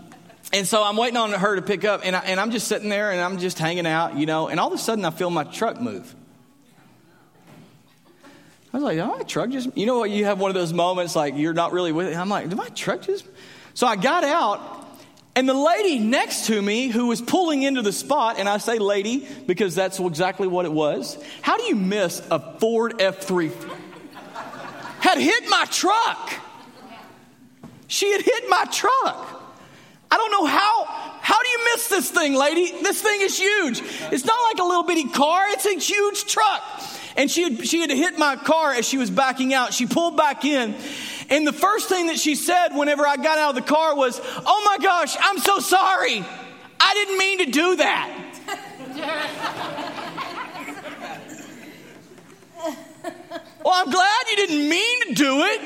and 0.53 0.65
so 0.65 0.83
I'm 0.83 0.95
waiting 0.95 1.17
on 1.17 1.31
her 1.31 1.55
to 1.55 1.61
pick 1.61 1.83
up, 1.83 2.01
and, 2.03 2.15
I, 2.15 2.19
and 2.19 2.39
I'm 2.39 2.51
just 2.51 2.67
sitting 2.67 2.89
there 2.89 3.11
and 3.11 3.19
I'm 3.19 3.39
just 3.39 3.59
hanging 3.59 3.85
out, 3.85 4.15
you 4.15 4.25
know, 4.25 4.47
and 4.47 4.59
all 4.59 4.67
of 4.67 4.73
a 4.73 4.77
sudden 4.77 5.03
I 5.03 5.11
feel 5.11 5.29
my 5.29 5.43
truck 5.43 5.81
move. 5.81 6.15
I 8.73 8.77
was 8.77 8.83
like, 8.83 8.99
oh, 8.99 9.17
my 9.17 9.23
truck 9.23 9.49
just, 9.49 9.75
you 9.75 9.85
know 9.85 9.99
what, 9.99 10.11
you 10.11 10.25
have 10.25 10.39
one 10.39 10.49
of 10.49 10.55
those 10.55 10.73
moments 10.73 11.15
like 11.15 11.35
you're 11.35 11.53
not 11.53 11.71
really 11.71 11.91
with 11.91 12.07
it. 12.07 12.15
I'm 12.15 12.29
like, 12.29 12.47
did 12.47 12.57
my 12.57 12.69
truck 12.69 13.01
just? 13.01 13.25
So 13.73 13.85
I 13.85 13.95
got 13.95 14.23
out 14.23 14.79
and 15.35 15.47
the 15.47 15.53
lady 15.53 15.99
next 15.99 16.47
to 16.47 16.61
me 16.61 16.89
who 16.89 17.07
was 17.07 17.21
pulling 17.21 17.63
into 17.63 17.81
the 17.81 17.93
spot, 17.93 18.39
and 18.39 18.49
I 18.49 18.57
say 18.57 18.77
lady 18.77 19.27
because 19.47 19.73
that's 19.73 19.99
exactly 19.99 20.47
what 20.47 20.65
it 20.65 20.71
was. 20.73 21.17
How 21.41 21.57
do 21.57 21.63
you 21.63 21.75
miss 21.75 22.21
a 22.29 22.39
Ford 22.59 22.95
F3? 22.97 23.78
Had 25.09 25.17
hit 25.17 25.49
my 25.49 25.65
truck. 25.71 26.33
She 27.87 28.11
had 28.11 28.21
hit 28.21 28.43
my 28.47 28.65
truck. 28.65 29.41
I 30.11 30.17
don't 30.17 30.31
know 30.31 30.45
how. 30.45 30.83
How 31.19 31.41
do 31.41 31.49
you 31.49 31.59
miss 31.73 31.87
this 31.87 32.11
thing, 32.11 32.35
lady? 32.35 32.71
This 32.83 33.01
thing 33.01 33.19
is 33.21 33.35
huge. 33.35 33.81
It's 34.11 34.23
not 34.23 34.39
like 34.43 34.59
a 34.59 34.63
little 34.63 34.83
bitty 34.83 35.09
car, 35.09 35.47
it's 35.47 35.65
a 35.65 35.79
huge 35.79 36.31
truck. 36.31 36.61
And 37.17 37.31
she 37.31 37.41
had, 37.41 37.67
she 37.67 37.81
had 37.81 37.89
hit 37.89 38.19
my 38.19 38.35
car 38.35 38.71
as 38.71 38.87
she 38.87 38.99
was 38.99 39.09
backing 39.09 39.51
out. 39.51 39.73
She 39.73 39.87
pulled 39.87 40.15
back 40.15 40.45
in. 40.45 40.75
And 41.31 41.47
the 41.47 41.53
first 41.53 41.89
thing 41.89 42.05
that 42.05 42.19
she 42.19 42.35
said 42.35 42.75
whenever 42.75 43.07
I 43.07 43.15
got 43.17 43.39
out 43.39 43.49
of 43.49 43.55
the 43.55 43.67
car 43.67 43.95
was, 43.95 44.21
Oh 44.23 44.61
my 44.63 44.77
gosh, 44.77 45.17
I'm 45.19 45.39
so 45.39 45.57
sorry. 45.57 46.23
I 46.79 46.93
didn't 46.93 47.17
mean 47.17 47.37
to 47.39 47.45
do 47.49 47.75
that. 47.77 48.25
well, 53.63 53.73
I'm 53.75 53.91
glad 53.91 54.23
you 54.29 54.35
didn't 54.35 54.69
mean 54.69 55.07
to 55.07 55.13
do 55.13 55.41
it. 55.41 55.61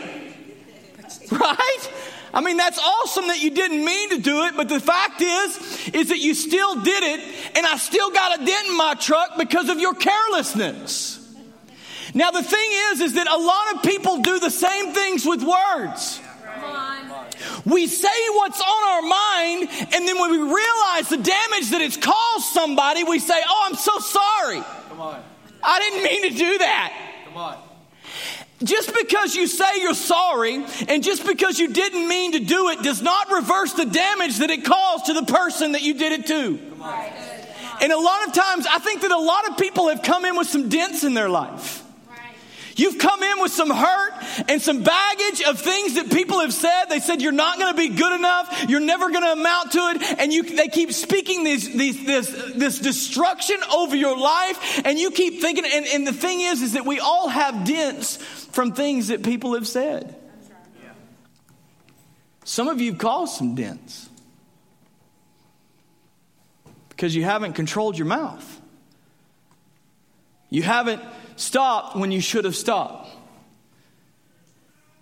Right? 1.31 1.89
I 2.33 2.41
mean, 2.41 2.57
that's 2.57 2.79
awesome 2.79 3.27
that 3.27 3.41
you 3.41 3.51
didn't 3.51 3.85
mean 3.85 4.09
to 4.09 4.17
do 4.17 4.43
it, 4.45 4.55
but 4.57 4.67
the 4.67 4.79
fact 4.79 5.21
is, 5.21 5.89
is 5.93 6.09
that 6.09 6.19
you 6.19 6.33
still 6.33 6.81
did 6.81 7.03
it, 7.03 7.19
and 7.55 7.65
I 7.65 7.77
still 7.77 8.09
got 8.09 8.39
a 8.39 8.45
dent 8.45 8.67
in 8.67 8.77
my 8.77 8.95
truck 8.95 9.37
because 9.37 9.69
of 9.69 9.79
your 9.79 9.93
carelessness. 9.93 11.19
Now, 12.15 12.31
the 12.31 12.43
thing 12.43 12.69
is, 12.91 13.01
is 13.01 13.13
that 13.13 13.27
a 13.27 13.37
lot 13.37 13.75
of 13.75 13.83
people 13.83 14.21
do 14.21 14.39
the 14.39 14.49
same 14.49 14.93
things 14.93 15.25
with 15.25 15.43
words. 15.43 16.21
We 17.65 17.87
say 17.87 18.29
what's 18.31 18.61
on 18.61 18.83
our 18.89 19.01
mind, 19.01 19.69
and 19.93 20.07
then 20.07 20.19
when 20.19 20.31
we 20.31 20.37
realize 20.37 21.09
the 21.09 21.17
damage 21.17 21.69
that 21.71 21.81
it's 21.81 21.97
caused 21.97 22.45
somebody, 22.45 23.03
we 23.03 23.19
say, 23.19 23.39
Oh, 23.45 23.67
I'm 23.69 23.75
so 23.75 23.97
sorry. 23.99 24.63
Come 24.89 25.01
on. 25.01 25.23
I 25.63 25.79
didn't 25.79 26.03
mean 26.03 26.31
to 26.31 26.37
do 26.37 26.57
that. 26.59 26.93
Come 27.25 27.37
on. 27.37 27.57
Just 28.63 28.93
because 28.93 29.35
you 29.35 29.47
say 29.47 29.65
you're 29.81 29.93
sorry 29.93 30.65
and 30.87 31.03
just 31.03 31.25
because 31.25 31.59
you 31.59 31.73
didn't 31.73 32.07
mean 32.07 32.33
to 32.33 32.39
do 32.39 32.69
it 32.69 32.81
does 32.81 33.01
not 33.01 33.31
reverse 33.31 33.73
the 33.73 33.85
damage 33.85 34.37
that 34.37 34.49
it 34.49 34.63
caused 34.63 35.07
to 35.07 35.13
the 35.13 35.23
person 35.23 35.73
that 35.73 35.81
you 35.81 35.93
did 35.95 36.13
it 36.13 36.27
to. 36.27 36.59
And 37.81 37.91
a 37.91 37.97
lot 37.97 38.27
of 38.27 38.33
times, 38.33 38.65
I 38.69 38.79
think 38.79 39.01
that 39.01 39.11
a 39.11 39.17
lot 39.17 39.49
of 39.49 39.57
people 39.57 39.89
have 39.89 40.03
come 40.03 40.25
in 40.25 40.37
with 40.37 40.47
some 40.47 40.69
dents 40.69 41.03
in 41.03 41.13
their 41.13 41.29
life. 41.29 41.83
You've 42.75 42.97
come 42.97 43.21
in 43.21 43.41
with 43.41 43.51
some 43.51 43.69
hurt 43.69 44.13
and 44.47 44.61
some 44.61 44.81
baggage 44.83 45.43
of 45.43 45.59
things 45.59 45.95
that 45.95 46.11
people 46.11 46.39
have 46.39 46.53
said. 46.53 46.85
They 46.89 46.99
said 46.99 47.21
you're 47.21 47.31
not 47.31 47.59
going 47.59 47.71
to 47.71 47.77
be 47.77 47.89
good 47.89 48.17
enough. 48.17 48.65
You're 48.67 48.79
never 48.79 49.11
going 49.11 49.23
to 49.23 49.33
amount 49.33 49.73
to 49.73 49.79
it. 49.79 50.19
And 50.19 50.33
you, 50.33 50.43
they 50.43 50.69
keep 50.69 50.91
speaking 50.91 51.43
these, 51.43 51.71
these, 51.71 52.03
this, 52.05 52.29
this 52.55 52.79
destruction 52.79 53.57
over 53.71 53.95
your 53.95 54.17
life. 54.17 54.81
And 54.85 54.97
you 54.97 55.11
keep 55.11 55.39
thinking, 55.41 55.65
and, 55.71 55.85
and 55.85 56.07
the 56.07 56.13
thing 56.13 56.41
is, 56.41 56.61
is 56.61 56.73
that 56.73 56.85
we 56.85 56.99
all 56.99 57.27
have 57.27 57.65
dents 57.65 58.17
from 58.53 58.71
things 58.71 59.09
that 59.09 59.23
people 59.23 59.55
have 59.55 59.67
said. 59.67 60.15
Some 62.45 62.67
of 62.67 62.79
you 62.79 62.95
caused 62.95 63.35
some 63.35 63.55
dents 63.55 64.09
because 66.89 67.15
you 67.15 67.23
haven't 67.23 67.53
controlled 67.53 67.97
your 67.97 68.05
mouth. 68.05 68.61
You 70.49 70.61
haven't 70.61 71.01
stopped 71.35 71.95
when 71.95 72.11
you 72.11 72.21
should 72.21 72.45
have 72.45 72.55
stopped. 72.55 73.09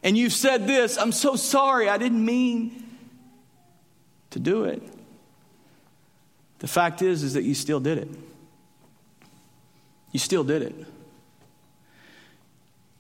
And 0.02 0.18
you've 0.18 0.34
said 0.34 0.66
this, 0.66 0.98
I'm 0.98 1.12
so 1.12 1.36
sorry, 1.36 1.90
I 1.90 1.98
didn't 1.98 2.24
mean 2.24 2.86
to 4.30 4.40
do 4.40 4.64
it. 4.64 4.82
The 6.60 6.68
fact 6.68 7.02
is 7.02 7.22
is 7.22 7.34
that 7.34 7.44
you 7.44 7.54
still 7.54 7.82
did 7.82 7.98
it. 7.98 8.10
You 10.12 10.20
still 10.20 10.44
did 10.44 10.62
it. 10.62 10.76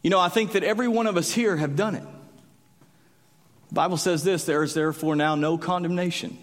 You 0.01 0.09
know, 0.09 0.19
I 0.19 0.29
think 0.29 0.53
that 0.53 0.63
every 0.63 0.87
one 0.87 1.07
of 1.07 1.17
us 1.17 1.31
here 1.31 1.55
have 1.55 1.75
done 1.75 1.95
it. 1.95 2.03
The 3.69 3.75
Bible 3.75 3.97
says 3.97 4.23
this, 4.23 4.45
there 4.45 4.63
is 4.63 4.73
therefore 4.73 5.15
now 5.15 5.35
no 5.35 5.57
condemnation 5.57 6.37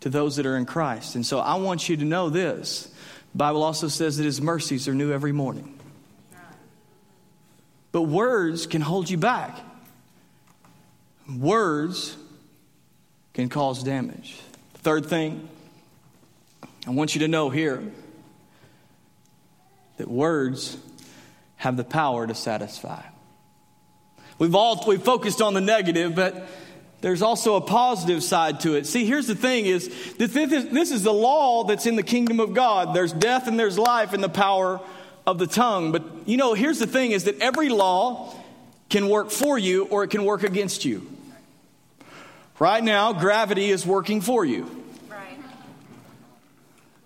to 0.00 0.10
those 0.10 0.36
that 0.36 0.46
are 0.46 0.56
in 0.56 0.66
Christ. 0.66 1.14
And 1.14 1.24
so 1.24 1.38
I 1.38 1.54
want 1.54 1.88
you 1.88 1.96
to 1.96 2.04
know 2.04 2.28
this 2.28 2.92
the 3.32 3.38
Bible 3.38 3.62
also 3.62 3.88
says 3.88 4.18
that 4.18 4.24
his 4.24 4.42
mercies 4.42 4.88
are 4.88 4.94
new 4.94 5.12
every 5.12 5.32
morning. 5.32 5.78
But 7.92 8.02
words 8.02 8.66
can 8.66 8.80
hold 8.80 9.08
you 9.08 9.16
back. 9.16 9.58
Words 11.38 12.16
can 13.32 13.48
cause 13.48 13.82
damage. 13.82 14.38
Third 14.76 15.06
thing, 15.06 15.48
I 16.86 16.90
want 16.90 17.14
you 17.14 17.20
to 17.20 17.28
know 17.28 17.48
here 17.48 17.82
that 19.96 20.08
words 20.08 20.76
have 21.62 21.76
the 21.76 21.84
power 21.84 22.26
to 22.26 22.34
satisfy. 22.34 23.00
We've 24.36 24.56
all 24.56 24.82
we've 24.84 25.00
focused 25.00 25.40
on 25.40 25.54
the 25.54 25.60
negative, 25.60 26.12
but 26.12 26.48
there's 27.02 27.22
also 27.22 27.54
a 27.54 27.60
positive 27.60 28.24
side 28.24 28.58
to 28.60 28.74
it. 28.74 28.84
See, 28.84 29.04
here's 29.04 29.28
the 29.28 29.36
thing 29.36 29.66
is 29.66 29.86
this 30.14 30.34
is, 30.34 30.70
this 30.70 30.90
is 30.90 31.04
the 31.04 31.12
law 31.12 31.62
that's 31.62 31.86
in 31.86 31.94
the 31.94 32.02
kingdom 32.02 32.40
of 32.40 32.52
God. 32.52 32.96
There's 32.96 33.12
death 33.12 33.46
and 33.46 33.56
there's 33.56 33.78
life 33.78 34.12
in 34.12 34.20
the 34.20 34.28
power 34.28 34.80
of 35.24 35.38
the 35.38 35.46
tongue. 35.46 35.92
But 35.92 36.02
you 36.26 36.36
know, 36.36 36.54
here's 36.54 36.80
the 36.80 36.88
thing 36.88 37.12
is 37.12 37.24
that 37.24 37.40
every 37.40 37.68
law 37.68 38.34
can 38.90 39.08
work 39.08 39.30
for 39.30 39.56
you 39.56 39.84
or 39.84 40.02
it 40.02 40.10
can 40.10 40.24
work 40.24 40.42
against 40.42 40.84
you. 40.84 41.06
Right 42.58 42.82
now, 42.82 43.12
gravity 43.12 43.70
is 43.70 43.86
working 43.86 44.20
for 44.20 44.44
you. 44.44 44.64
Right. 45.08 45.38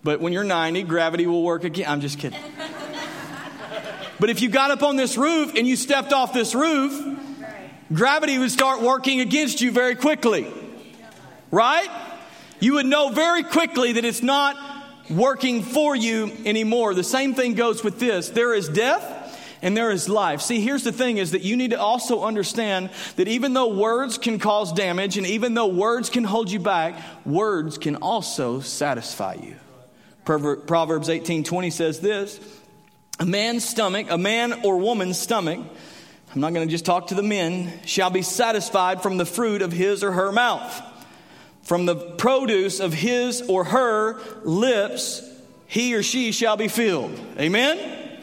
But 0.03 0.23
when 0.23 0.33
you're 0.33 0.45
90, 0.45 0.85
gravity 0.85 1.27
will 1.27 1.43
work 1.43 1.65
again. 1.65 1.91
I'm 1.91 2.01
just 2.01 2.19
kidding. 2.19 2.41
But 4.19 4.31
if 4.31 4.41
you 4.41 4.49
got 4.49 4.71
up 4.71 4.83
on 4.83 4.97
this 4.97 5.17
roof 5.17 5.55
and 5.55 5.67
you 5.67 5.77
stepped 5.77 6.13
off 6.13 6.33
this 6.33 6.55
roof, 6.55 7.19
gravity 7.93 8.39
would 8.39 8.51
start 8.51 8.81
working 8.83 9.21
against 9.21 9.61
you 9.61 9.71
very 9.71 9.95
quickly. 9.95 10.47
Right? 11.51 11.89
You 12.61 12.75
would 12.75 12.87
know 12.87 13.11
very 13.11 13.43
quickly 13.43 13.93
that 13.93 14.05
it's 14.05 14.23
not 14.23 14.57
working 15.09 15.63
for 15.63 15.95
you 15.95 16.33
anymore. 16.45 16.95
The 16.95 17.05
same 17.05 17.35
thing 17.35 17.55
goes 17.55 17.85
with 17.85 18.01
this. 18.01 18.31
There 18.31 18.55
is 18.55 18.69
death 18.69 19.25
and 19.63 19.77
there 19.77 19.91
is 19.91 20.09
life. 20.09 20.41
See, 20.41 20.61
here's 20.61 20.83
the 20.85 20.93
thing 20.93 21.19
is 21.19 21.31
that 21.31 21.43
you 21.43 21.57
need 21.57 21.71
to 21.71 21.81
also 21.81 22.25
understand 22.25 22.91
that 23.17 23.29
even 23.29 23.53
though 23.53 23.69
words 23.69 24.19
can 24.19 24.39
cause 24.39 24.73
damage 24.73 25.17
and 25.17 25.27
even 25.27 25.55
though 25.55 25.69
words 25.69 26.11
can 26.11 26.25
hold 26.25 26.51
you 26.51 26.59
back, 26.59 26.97
words 27.25 27.79
can 27.79 27.97
also 27.97 28.61
satisfy 28.61 29.35
you. 29.35 29.57
Proverbs 30.25 31.09
18:20 31.09 31.73
says 31.73 32.01
this, 32.01 32.41
a 33.19 33.27
man's 33.27 33.69
stomach, 33.69 34.09
a 34.11 34.19
man 34.19 34.65
or 34.65 34.79
woman's 34.79 35.19
stomach 35.19 35.61
I'm 36.37 36.43
not 36.43 36.53
going 36.53 36.69
to 36.69 36.71
just 36.71 36.85
talk 36.85 37.07
to 37.07 37.15
the 37.15 37.23
men, 37.23 37.73
shall 37.87 38.11
be 38.11 38.21
satisfied 38.21 39.03
from 39.03 39.17
the 39.17 39.25
fruit 39.25 39.63
of 39.63 39.73
his 39.73 40.05
or 40.05 40.13
her 40.13 40.31
mouth. 40.31 40.83
From 41.63 41.87
the 41.87 41.97
produce 41.97 42.79
of 42.79 42.93
his 42.93 43.41
or 43.49 43.65
her 43.65 44.21
lips, 44.45 45.23
he 45.67 45.95
or 45.95 46.03
she 46.03 46.33
shall 46.33 46.59
be 46.59 46.69
filled. 46.69 47.19
Amen? 47.39 48.19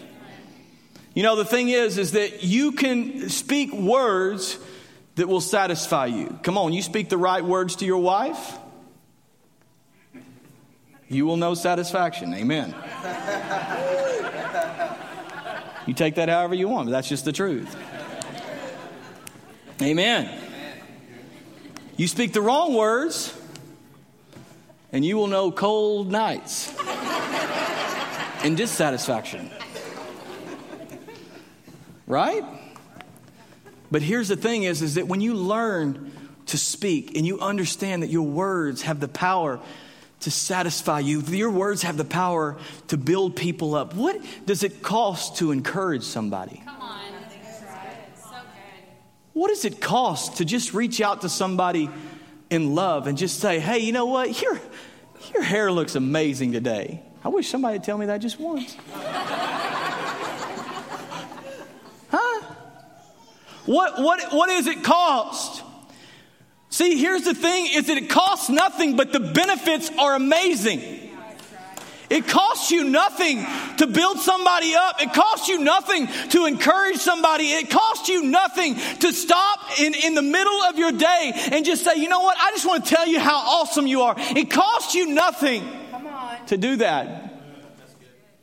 You 1.16 1.24
know, 1.24 1.36
the 1.36 1.44
thing 1.44 1.70
is, 1.70 1.98
is 1.98 2.12
that 2.12 2.44
you 2.44 2.74
can 2.74 3.30
speak 3.30 3.74
words 3.74 4.60
that 5.16 5.28
will 5.28 5.42
satisfy 5.42 6.06
you. 6.06 6.38
Come 6.44 6.56
on, 6.56 6.72
you 6.72 6.84
speak 6.84 7.10
the 7.10 7.18
right 7.18 7.44
words 7.44 7.78
to 7.78 7.86
your 7.86 7.98
wife, 8.00 8.60
you 11.10 11.26
will 11.26 11.38
know 11.38 11.56
satisfaction. 11.56 12.32
Amen. 12.36 12.76
You 15.86 15.94
take 15.94 16.16
that 16.16 16.30
however 16.30 16.56
you 16.56 16.68
want, 16.68 16.88
but 16.88 16.92
that's 16.92 17.10
just 17.10 17.26
the 17.26 17.34
truth. 17.34 17.76
Amen. 19.82 20.30
You 21.98 22.08
speak 22.08 22.34
the 22.34 22.42
wrong 22.42 22.74
words, 22.74 23.38
and 24.92 25.04
you 25.04 25.18
will 25.18 25.28
know 25.28 25.52
cold 25.52 26.12
nights 26.12 26.74
and 28.44 28.56
dissatisfaction. 28.56 29.50
Right? 32.08 32.44
But 33.92 34.02
here's 34.02 34.28
the 34.28 34.36
thing 34.36 34.64
is, 34.64 34.82
is 34.82 34.96
that 34.96 35.08
when 35.08 35.22
you 35.22 35.34
learn 35.34 36.12
to 36.48 36.58
speak 36.58 37.16
and 37.16 37.26
you 37.26 37.40
understand 37.40 38.04
that 38.04 38.10
your 38.10 38.28
words 38.28 38.84
have 38.84 39.00
the 39.00 39.08
power 39.08 39.60
to 40.24 40.32
satisfy 40.32 41.00
you. 41.00 41.22
Your 41.22 41.50
words 41.50 41.84
have 41.84 41.98
the 41.98 42.06
power 42.06 42.58
to 42.88 42.98
build 42.98 43.36
people 43.36 43.76
up. 43.76 43.94
What 43.94 44.22
does 44.46 44.64
it 44.64 44.82
cost 44.82 45.38
to 45.38 45.52
encourage 45.52 46.04
somebody? 46.04 46.62
Come 46.66 46.82
on. 46.82 46.94
What 49.34 49.50
does 49.50 49.66
it 49.66 49.82
cost 49.82 50.38
to 50.38 50.46
just 50.46 50.74
reach 50.74 51.02
out 51.02 51.22
to 51.22 51.30
somebody 51.30 51.90
in 52.50 52.76
love 52.76 53.08
and 53.08 53.18
just 53.18 53.40
say, 53.40 53.60
hey, 53.60 53.80
you 53.80 53.92
know 53.92 54.06
what? 54.06 54.40
Your, 54.42 54.60
your 55.34 55.42
hair 55.42 55.72
looks 55.72 55.96
amazing 55.96 56.52
today. 56.52 57.02
I 57.26 57.30
wish 57.30 57.50
somebody 57.50 57.78
would 57.78 57.84
tell 57.84 57.98
me 57.98 58.06
that 58.06 58.20
just 58.20 58.40
once. 58.40 58.78
huh? 62.12 62.54
What, 63.66 64.00
what, 64.00 64.32
what 64.32 64.50
does 64.50 64.68
it 64.68 64.84
cost? 64.84 65.64
See, 66.74 66.98
here's 66.98 67.22
the 67.22 67.36
thing 67.36 67.68
is 67.72 67.86
that 67.86 67.98
it 67.98 68.10
costs 68.10 68.50
nothing, 68.50 68.96
but 68.96 69.12
the 69.12 69.20
benefits 69.20 69.92
are 70.00 70.16
amazing. 70.16 70.82
It 72.10 72.28
costs 72.28 72.72
you 72.72 72.86
nothing 72.86 73.46
to 73.78 73.86
build 73.86 74.18
somebody 74.18 74.74
up. 74.74 75.00
It 75.00 75.14
costs 75.14 75.48
you 75.50 75.60
nothing 75.60 76.08
to 76.30 76.48
encourage 76.48 76.98
somebody. 76.98 77.52
It 77.52 77.70
costs 77.70 78.10
you 78.10 78.24
nothing 78.24 78.74
to 78.74 79.14
stop 79.14 79.80
in, 79.80 79.94
in 79.94 80.16
the 80.16 80.24
middle 80.24 80.64
of 80.64 80.80
your 80.80 80.92
day 80.92 81.34
and 81.52 81.64
just 81.64 81.84
say, 81.84 81.98
you 81.98 82.10
know 82.10 82.22
what? 82.22 82.40
I 82.40 82.50
just 82.50 82.66
want 82.66 82.86
to 82.86 82.96
tell 82.96 83.06
you 83.06 83.20
how 83.20 83.38
awesome 83.38 83.86
you 83.86 84.02
are. 84.02 84.16
It 84.18 84.50
costs 84.50 84.96
you 84.96 85.14
nothing 85.14 85.64
to 86.48 86.58
do 86.58 86.78
that. 86.78 87.40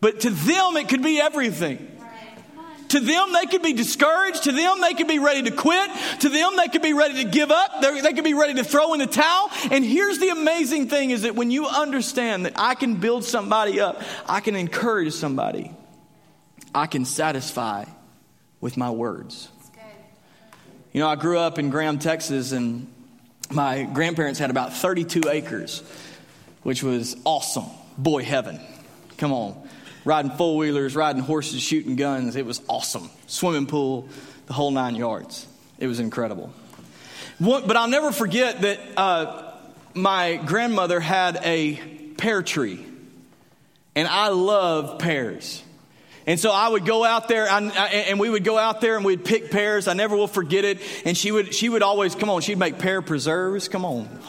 But 0.01 0.21
to 0.21 0.31
them, 0.31 0.77
it 0.77 0.89
could 0.89 1.03
be 1.03 1.21
everything. 1.21 2.00
To 2.91 3.01
them, 3.01 3.33
they 3.33 3.47
could 3.47 3.63
be 3.63 3.73
discouraged. 3.73 4.45
To 4.45 4.53
them, 4.53 4.81
they 4.81 4.95
could 4.95 5.07
be 5.07 5.21
ready 5.21 5.43
to 5.43 5.53
quit. 5.53 5.91
To 6.21 6.29
them, 6.29 6.57
they 6.57 6.67
could 6.69 6.83
be 6.83 6.93
ready 6.93 7.25
to 7.25 7.31
give 7.31 7.51
up. 7.51 7.81
They're, 7.81 8.03
they 8.03 8.13
could 8.13 8.25
be 8.25 8.35
ready 8.35 8.55
to 8.55 8.65
throw 8.65 8.95
in 8.95 8.99
the 8.99 9.07
towel. 9.07 9.49
And 9.71 9.85
here's 9.85 10.19
the 10.19 10.31
amazing 10.31 10.89
thing 10.89 11.11
is 11.11 11.23
that 11.23 11.37
when 11.37 11.53
you 11.53 11.67
understand 11.67 12.47
that 12.47 12.55
I 12.57 12.75
can 12.75 12.97
build 12.97 13.25
somebody 13.25 13.81
up, 13.81 14.03
I 14.29 14.41
can 14.41 14.57
encourage 14.57 15.13
somebody, 15.13 15.71
I 16.75 16.87
can 16.87 17.05
satisfy 17.05 17.85
with 18.61 18.77
my 18.77 18.91
words. 18.91 19.49
You 20.93 21.01
know, 21.01 21.09
I 21.09 21.15
grew 21.15 21.39
up 21.39 21.61
in 21.61 21.71
Graham, 21.71 22.01
Texas, 22.01 22.51
and 22.51 22.93
my 23.53 23.85
grandparents 23.85 24.41
had 24.41 24.51
about 24.51 24.73
32 24.73 25.23
acres, 25.31 25.85
which 26.65 26.83
was 26.83 27.17
awesome. 27.25 27.67
Boy, 27.97 28.25
heaven. 28.25 28.59
Come 29.17 29.33
on 29.33 29.69
riding 30.05 30.31
four 30.33 30.57
wheelers, 30.57 30.97
riding 30.97 31.23
horses, 31.23 31.61
shooting 31.61 31.97
guns. 31.97 32.37
It 32.37 32.47
was 32.47 32.61
awesome. 32.69 33.11
Swimming 33.27 33.67
pool, 33.67 34.09
the 34.47 34.53
whole 34.53 34.71
nine 34.71 34.95
yards. 34.95 35.47
It 35.79 35.87
was 35.87 36.01
incredible. 36.01 36.53
But 37.41 37.77
I'll 37.77 37.89
never 37.89 38.13
forget 38.13 38.61
that 38.63 38.81
uh, 38.97 39.53
my 39.95 40.37
grandmother 40.37 41.01
had 41.01 41.39
a 41.43 41.77
pear 42.19 42.43
tree, 42.43 42.85
and 43.95 44.07
I 44.07 44.29
love 44.29 44.99
pears. 44.99 45.63
And 46.27 46.39
so 46.39 46.53
I 46.53 46.69
would 46.69 46.85
go 46.85 47.03
out 47.03 47.29
there, 47.29 47.49
and, 47.49 47.73
and 47.73 48.21
we 48.21 48.29
would 48.29 48.45
go 48.45 48.59
out 48.59 48.83
there 48.83 48.97
and 48.97 49.05
we'd 49.05 49.25
pick 49.25 49.51
pears. 49.51 49.89
I 49.89 49.95
never 49.95 50.17
will 50.17 50.29
forget 50.29 50.65
it. 50.65 50.79
And 51.07 51.17
she 51.17 51.33
would, 51.33 51.55
she 51.55 51.69
would 51.69 51.83
always, 51.83 52.15
come 52.15 52.29
on, 52.29 52.43
she'd 52.43 52.59
make 52.59 52.79
pear 52.79 53.01
preserves. 53.01 53.69
Come 53.69 53.87
on. 53.87 54.21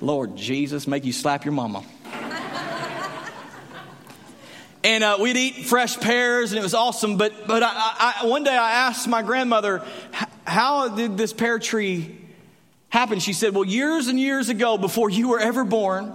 Lord 0.00 0.36
Jesus, 0.36 0.86
make 0.86 1.04
you 1.04 1.12
slap 1.12 1.44
your 1.46 1.52
mama 1.52 1.82
and 4.84 5.02
uh, 5.02 5.16
we'd 5.18 5.36
eat 5.36 5.64
fresh 5.64 5.98
pears, 5.98 6.52
and 6.52 6.58
it 6.58 6.62
was 6.62 6.74
awesome. 6.74 7.16
But 7.16 7.46
but 7.46 7.62
I, 7.62 8.20
I, 8.20 8.26
one 8.26 8.44
day 8.44 8.54
I 8.54 8.86
asked 8.86 9.08
my 9.08 9.22
grandmother, 9.22 9.82
"How 10.44 10.88
did 10.88 11.16
this 11.16 11.32
pear 11.32 11.58
tree 11.58 12.16
happen?" 12.90 13.18
She 13.18 13.32
said, 13.32 13.54
"Well, 13.54 13.64
years 13.64 14.08
and 14.08 14.20
years 14.20 14.50
ago, 14.50 14.76
before 14.76 15.08
you 15.08 15.28
were 15.28 15.40
ever 15.40 15.64
born, 15.64 16.14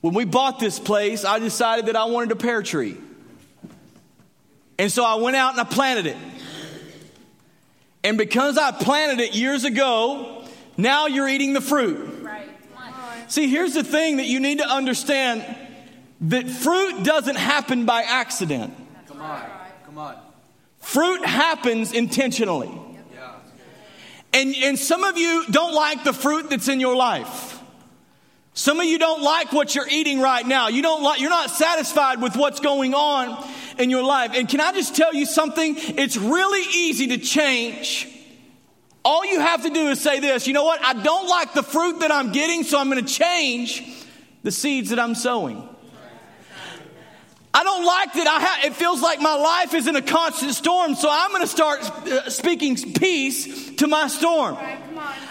when 0.00 0.12
we 0.12 0.24
bought 0.24 0.58
this 0.58 0.80
place, 0.80 1.24
I 1.24 1.38
decided 1.38 1.86
that 1.86 1.96
I 1.96 2.06
wanted 2.06 2.32
a 2.32 2.36
pear 2.36 2.60
tree, 2.60 2.96
and 4.78 4.90
so 4.90 5.04
I 5.04 5.14
went 5.14 5.36
out 5.36 5.52
and 5.52 5.60
I 5.60 5.64
planted 5.64 6.06
it. 6.06 6.16
And 8.02 8.18
because 8.18 8.58
I 8.58 8.70
planted 8.72 9.20
it 9.20 9.34
years 9.34 9.64
ago, 9.64 10.44
now 10.76 11.06
you're 11.06 11.28
eating 11.28 11.52
the 11.52 11.60
fruit." 11.60 12.22
Right. 12.22 12.50
See, 13.28 13.48
here's 13.48 13.74
the 13.74 13.82
thing 13.82 14.18
that 14.18 14.26
you 14.26 14.38
need 14.38 14.58
to 14.58 14.68
understand 14.68 15.44
that 16.22 16.48
fruit 16.48 17.04
doesn't 17.04 17.36
happen 17.36 17.86
by 17.86 18.02
accident. 18.02 18.74
Come 19.06 19.20
on, 19.20 19.42
come 19.84 19.98
on. 19.98 20.16
Fruit 20.80 21.24
happens 21.24 21.92
intentionally. 21.92 22.70
Yeah. 23.12 23.32
And, 24.32 24.54
and 24.54 24.78
some 24.78 25.04
of 25.04 25.18
you 25.18 25.44
don't 25.50 25.74
like 25.74 26.04
the 26.04 26.12
fruit 26.12 26.50
that's 26.50 26.68
in 26.68 26.80
your 26.80 26.96
life. 26.96 27.60
Some 28.54 28.80
of 28.80 28.86
you 28.86 28.98
don't 28.98 29.22
like 29.22 29.52
what 29.52 29.74
you're 29.74 29.88
eating 29.88 30.20
right 30.20 30.46
now. 30.46 30.68
You 30.68 30.80
don't 30.80 31.02
like, 31.02 31.20
you're 31.20 31.28
not 31.28 31.50
satisfied 31.50 32.22
with 32.22 32.36
what's 32.36 32.60
going 32.60 32.94
on 32.94 33.46
in 33.78 33.90
your 33.90 34.02
life. 34.02 34.30
And 34.34 34.48
can 34.48 34.60
I 34.60 34.72
just 34.72 34.96
tell 34.96 35.12
you 35.12 35.26
something? 35.26 35.74
It's 35.76 36.16
really 36.16 36.66
easy 36.74 37.08
to 37.08 37.18
change. 37.18 38.08
All 39.04 39.26
you 39.26 39.40
have 39.40 39.62
to 39.64 39.70
do 39.70 39.88
is 39.88 40.00
say 40.00 40.20
this, 40.20 40.46
you 40.46 40.54
know 40.54 40.64
what? 40.64 40.82
I 40.82 40.94
don't 40.94 41.28
like 41.28 41.52
the 41.52 41.62
fruit 41.62 42.00
that 42.00 42.10
I'm 42.10 42.32
getting, 42.32 42.64
so 42.64 42.78
I'm 42.78 42.88
going 42.88 43.04
to 43.04 43.12
change 43.12 43.84
the 44.42 44.50
seeds 44.50 44.88
that 44.90 44.98
I'm 44.98 45.14
sowing. 45.14 45.68
I 47.56 47.64
don't 47.64 47.86
like 47.86 48.12
that 48.12 48.26
I 48.26 48.38
ha- 48.38 48.60
it 48.66 48.76
feels 48.76 49.00
like 49.00 49.18
my 49.18 49.34
life 49.34 49.72
is 49.72 49.86
in 49.86 49.96
a 49.96 50.02
constant 50.02 50.54
storm, 50.54 50.94
so 50.94 51.08
I'm 51.10 51.30
going 51.30 51.40
to 51.40 51.48
start 51.48 51.80
uh, 51.80 52.28
speaking 52.28 52.76
peace 52.92 53.70
to 53.76 53.86
my 53.86 54.08
storm. 54.08 54.56
Right. 54.56 54.85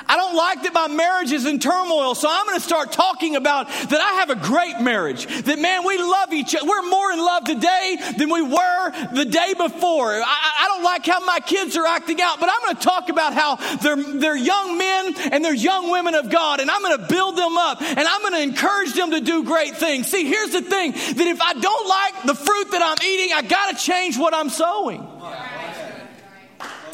I 0.08 0.18
don't 0.18 0.36
like 0.36 0.64
that 0.64 0.74
my 0.74 0.88
marriage 0.88 1.32
is 1.32 1.46
in 1.46 1.60
turmoil, 1.60 2.16
so 2.16 2.28
I'm 2.30 2.46
going 2.46 2.60
to 2.60 2.64
start 2.64 2.92
talking 2.92 3.36
about 3.36 3.68
that 3.68 4.02
I 4.02 4.20
have 4.20 4.30
a 4.30 4.36
great 4.36 4.80
marriage. 4.80 5.26
That, 5.26 5.60
man, 5.60 5.86
we 5.86 5.98
love 5.98 6.34
each 6.34 6.56
other. 6.56 6.68
We're 6.68 6.88
more 6.90 7.12
in 7.12 7.20
love 7.20 7.44
today 7.46 7.98
than 8.18 8.30
we 8.30 8.42
were 8.42 8.92
the 9.14 9.26
day 9.26 9.54
before. 9.58 10.14
I, 10.14 10.22
I 10.24 10.68
don't 10.68 10.84
like 10.84 11.06
how 11.06 11.20
my 11.26 11.40
kids 11.40 11.76
are 11.76 11.86
acting 11.86 12.22
out, 12.22 12.40
but 12.40 12.50
I'm 12.52 12.62
going 12.62 12.76
to 12.76 12.82
talk 12.82 13.10
about 13.10 13.34
how 13.34 13.56
they're, 13.78 13.96
they're 13.96 14.38
young 14.38 14.78
men 14.78 15.16
and 15.32 15.44
they're 15.44 15.54
young 15.54 15.90
women 15.90 16.16
of 16.16 16.30
God, 16.30 16.60
and 16.60 16.70
I'm 16.70 16.82
going 16.82 17.00
to 17.00 17.08
build 17.08 17.38
them 17.38 17.58
up 17.58 17.82
and 17.82 18.00
I'm 18.00 18.22
going 18.22 18.34
to 18.34 18.42
encourage 18.44 18.94
them 18.94 19.12
to 19.12 19.22
do 19.22 19.44
great 19.44 19.76
things. 19.78 20.08
See, 20.08 20.26
here's 20.26 20.52
the 20.52 20.62
thing 20.62 20.92
that 20.92 21.28
if 21.28 21.42
I 21.42 21.54
don't 21.54 21.88
like 21.88 22.24
the 22.26 22.36
fruit 22.36 22.72
that 22.72 22.82
I'm 22.84 23.06
eating, 23.06 23.34
I 23.34 23.42
got 23.42 23.76
to 23.76 23.84
change 23.84 24.18
what 24.18 24.34
I'm 24.34 24.50
sowing. 24.50 25.02
Yeah. 25.02 25.55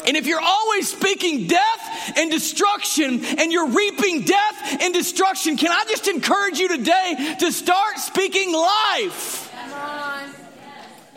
And 0.06 0.16
if 0.16 0.26
you're 0.26 0.40
always 0.40 0.90
speaking 0.90 1.46
death 1.46 2.12
and 2.16 2.30
destruction 2.30 3.24
and 3.24 3.52
you're 3.52 3.68
reaping 3.68 4.22
death 4.22 4.82
and 4.82 4.92
destruction, 4.92 5.56
can 5.56 5.70
I 5.70 5.84
just 5.88 6.08
encourage 6.08 6.58
you 6.58 6.68
today 6.68 7.36
to 7.40 7.52
start 7.52 7.98
speaking 7.98 8.52
life 8.52 9.52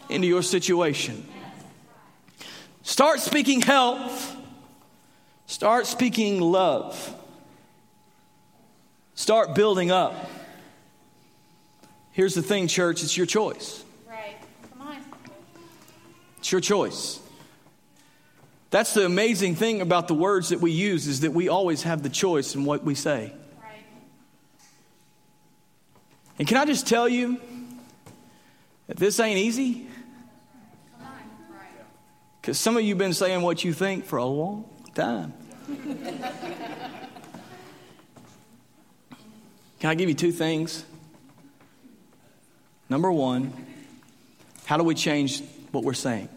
into 0.10 0.28
your 0.28 0.44
situation? 0.44 1.28
Start 2.84 3.20
speaking 3.20 3.62
health. 3.62 4.36
Start 5.48 5.88
speaking 5.88 6.40
love. 6.40 7.14
Start 9.16 9.56
building 9.56 9.92
up. 9.92 10.30
Here's 12.12 12.36
the 12.36 12.42
thing, 12.42 12.68
church 12.68 13.04
it's 13.04 13.18
your 13.18 13.26
choice. 13.26 13.84
Right. 14.08 14.38
Come 14.72 14.88
on. 14.88 14.98
It's 16.38 16.52
your 16.52 16.62
choice. 16.62 17.20
That's 18.72 18.94
the 18.94 19.06
amazing 19.06 19.56
thing 19.56 19.82
about 19.82 20.08
the 20.08 20.14
words 20.14 20.50
that 20.50 20.60
we 20.60 20.72
use 20.72 21.08
is 21.08 21.22
that 21.22 21.32
we 21.32 21.50
always 21.50 21.84
have 21.84 22.04
the 22.04 22.10
choice 22.10 22.56
in 22.56 22.66
what 22.66 22.84
we 22.84 22.96
say. 22.96 23.32
Right. 23.62 23.86
And 26.40 26.48
can 26.48 26.58
I 26.58 26.66
just 26.66 26.88
tell 26.88 27.08
you 27.08 27.40
that 28.88 28.98
this 28.98 29.20
ain't 29.20 29.38
easy? 29.38 29.88
Because 32.46 32.60
some 32.60 32.78
of 32.78 32.84
you 32.84 32.90
have 32.90 33.00
been 33.00 33.14
saying 33.14 33.42
what 33.42 33.64
you 33.64 33.74
think 33.74 34.06
for 34.06 34.18
a 34.18 34.26
long 34.26 34.70
time. 34.94 35.34
Can 39.80 39.90
I 39.90 39.96
give 39.96 40.10
you 40.10 40.16
two 40.16 40.32
things? 40.32 40.86
Number 42.88 43.12
one, 43.12 43.52
how 44.66 44.78
do 44.78 44.84
we 44.84 44.94
change 44.94 45.42
what 45.72 45.84
we're 45.84 45.94
saying? 45.94 46.30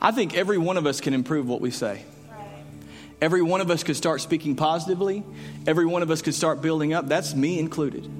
I 0.00 0.10
think 0.10 0.34
every 0.34 0.58
one 0.58 0.76
of 0.76 0.86
us 0.86 1.00
can 1.00 1.14
improve 1.14 1.48
what 1.48 1.60
we 1.60 1.70
say. 1.70 2.04
Every 3.20 3.42
one 3.42 3.60
of 3.60 3.70
us 3.70 3.82
could 3.82 3.96
start 3.96 4.20
speaking 4.20 4.56
positively. 4.56 5.24
Every 5.66 5.86
one 5.86 6.02
of 6.02 6.10
us 6.10 6.20
could 6.20 6.34
start 6.34 6.60
building 6.60 6.92
up. 6.92 7.08
That's 7.08 7.34
me 7.34 7.58
included. 7.58 8.10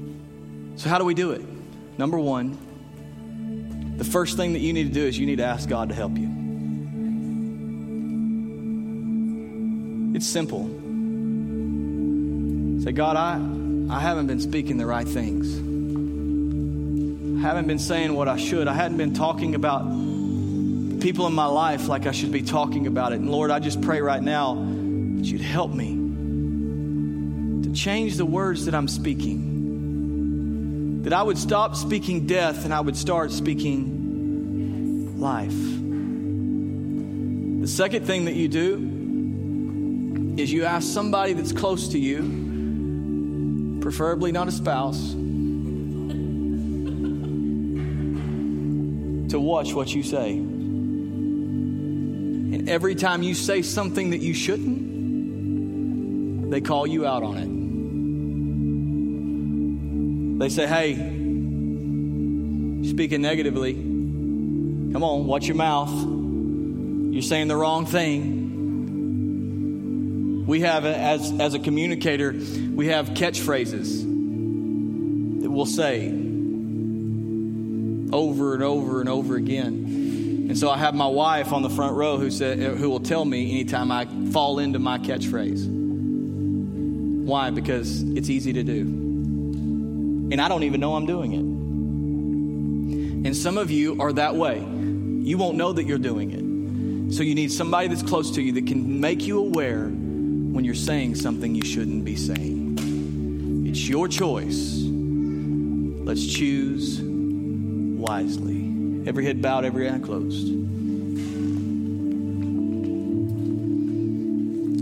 So, 0.77 0.89
how 0.89 0.99
do 0.99 1.05
we 1.05 1.15
do 1.15 1.33
it? 1.33 1.43
Number 1.99 2.19
one, 2.19 3.95
the 3.99 4.05
first 4.05 4.37
thing 4.37 4.55
that 4.55 4.61
you 4.61 4.73
need 4.73 4.89
to 4.89 4.95
do 4.95 5.05
is 5.05 5.19
you 5.19 5.27
need 5.27 5.39
to 5.39 5.45
ask 5.45 5.69
God 5.69 5.91
to 5.91 5.95
help 5.95 6.17
you. 6.17 6.31
It's 10.17 10.27
simple. 10.27 10.65
Say, 12.83 12.93
God, 12.93 13.17
I, 13.17 13.35
I 13.95 14.01
haven't 14.01 14.27
been 14.27 14.41
speaking 14.41 14.79
the 14.79 14.87
right 14.87 15.07
things. 15.07 15.55
I 17.39 17.47
haven't 17.47 17.67
been 17.67 17.79
saying 17.79 18.15
what 18.15 18.29
I 18.29 18.37
should. 18.37 18.69
I 18.69 18.75
hadn't 18.75 18.97
been 18.97 19.13
talking 19.13 19.55
about 19.55 19.83
people 21.05 21.27
in 21.27 21.35
my 21.35 21.45
life 21.45 21.87
like 21.87 22.07
I 22.07 22.13
should 22.13 22.33
be 22.33 22.41
talking 22.41 22.87
about 22.87 23.13
it. 23.13 23.17
And 23.17 23.31
Lord, 23.31 23.51
I 23.51 23.59
just 23.59 23.83
pray 23.83 24.01
right 24.01 24.23
now 24.23 24.55
that 24.55 25.27
you'd 25.27 25.43
help 25.43 25.71
me 25.71 25.97
to 27.65 27.73
change 27.75 28.17
the 28.17 28.25
words 28.25 28.65
that 28.65 28.75
I'm 28.75 28.89
speaking. 28.89 31.03
That 31.03 31.13
I 31.13 31.23
would 31.23 31.37
stop 31.37 31.77
speaking 31.77 32.27
death 32.27 32.65
and 32.65 32.73
I 32.73 32.81
would 32.81 32.97
start 32.97 33.33
speaking 33.33 35.21
life. 35.21 35.53
The 37.61 37.69
second 37.69 38.07
thing 38.07 38.25
that 38.25 38.35
you 38.35 38.49
do 38.49 40.35
is 40.39 40.51
you 40.51 40.65
ask 40.65 40.91
somebody 40.91 41.35
that's 41.35 41.53
close 41.53 41.89
to 41.89 41.99
you, 41.99 43.79
preferably 43.83 44.33
not 44.33 44.49
a 44.49 44.53
spouse, 44.53 45.13
to 49.31 49.39
watch 49.39 49.75
what 49.75 49.95
you 49.95 50.03
say. 50.03 50.54
Every 52.67 52.95
time 52.95 53.23
you 53.23 53.35
say 53.35 53.63
something 53.63 54.11
that 54.11 54.21
you 54.21 54.33
shouldn't, 54.35 54.95
they 56.51 56.61
call 56.61 56.87
you 56.87 57.05
out 57.07 57.23
on 57.23 57.37
it. 57.37 57.49
They 60.39 60.49
say, 60.49 60.67
hey, 60.67 60.95
speaking 62.89 63.23
negatively, 63.23 63.75
come 63.75 65.03
on, 65.05 65.27
watch 65.27 65.47
your 65.47 65.57
mouth. 65.57 65.91
You're 67.13 67.23
saying 67.23 67.49
the 67.49 67.57
wrong 67.57 67.87
thing. 67.87 68.43
We 70.47 70.61
have, 70.61 70.85
as, 70.85 71.33
as 71.41 71.55
a 71.55 71.59
communicator, 71.59 72.33
we 72.75 72.89
have 72.89 73.11
catchphrases 73.11 74.03
that 75.43 75.51
we'll 75.51 75.67
say 75.67 76.09
over 78.13 78.55
and 78.55 78.63
over 78.63 79.01
and 79.01 79.09
over 79.09 79.37
again. 79.37 80.04
And 80.47 80.59
so 80.59 80.71
I 80.71 80.77
have 80.77 80.95
my 80.95 81.07
wife 81.07 81.53
on 81.53 81.63
the 81.63 81.71
front 81.71 81.97
row 81.97 82.19
who, 82.19 82.31
said, 82.31 82.59
who 82.59 82.91
will 82.91 83.01
tell 83.01 83.25
me 83.25 83.51
anytime 83.53 83.91
I 83.91 84.07
fall 84.31 84.59
into 84.59 84.79
my 84.79 84.99
catchphrase. 84.99 85.67
Why? 87.25 87.51
Because 87.51 88.03
it's 88.03 88.29
easy 88.29 88.53
to 88.53 88.63
do. 88.63 88.83
And 88.83 90.41
I 90.41 90.49
don't 90.49 90.65
even 90.65 90.81
know 90.81 90.97
I'm 90.97 91.07
doing 91.07 91.33
it. 91.33 91.41
And 93.27 93.35
some 93.35 93.57
of 93.57 93.71
you 93.71 94.01
are 94.01 94.13
that 94.13 94.37
way. 94.37 94.59
You 94.59 95.39
won't 95.39 95.57
know 95.57 95.73
that 95.73 95.85
you're 95.85 95.97
doing 95.97 96.31
it. 96.31 97.15
So 97.15 97.23
you 97.23 97.35
need 97.35 97.51
somebody 97.51 97.89
that's 97.89 98.03
close 98.03 98.31
to 98.33 98.43
you 98.43 98.53
that 98.53 98.67
can 98.67 99.01
make 99.01 99.27
you 99.27 99.39
aware 99.39 99.87
when 99.87 100.65
you're 100.65 100.75
saying 100.75 101.15
something 101.15 101.55
you 101.55 101.65
shouldn't 101.65 102.05
be 102.05 102.17
saying. 102.17 103.65
It's 103.67 103.89
your 103.89 104.09
choice. 104.09 104.83
Let's 104.83 106.27
choose 106.27 107.01
wisely. 107.01 108.74
Every 109.07 109.25
head 109.25 109.43
bowed, 109.43 109.65
every 109.65 109.89
eye 109.89 109.99
closed. 109.99 110.49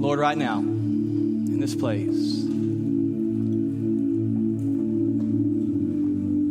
Lord, 0.00 0.18
right 0.18 0.36
now, 0.38 0.58
in 0.58 1.60
this 1.60 1.74
place, 1.74 2.42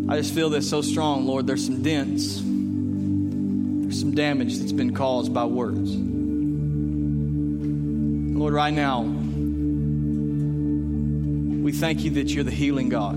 I 0.09 0.17
just 0.17 0.33
feel 0.33 0.49
this 0.49 0.69
so 0.69 0.81
strong, 0.81 1.25
Lord. 1.25 1.47
There's 1.47 1.65
some 1.65 1.81
dents 1.81 2.41
there's 3.91 3.99
some 3.99 4.15
damage 4.15 4.57
that's 4.57 4.71
been 4.71 4.93
caused 4.93 5.33
by 5.33 5.43
words. 5.43 5.93
Lord, 8.37 8.53
right 8.53 8.73
now, 8.73 9.01
we 11.61 11.73
thank 11.73 12.05
you 12.05 12.11
that 12.11 12.29
you're 12.29 12.45
the 12.45 12.51
healing 12.51 12.87
God. 12.87 13.15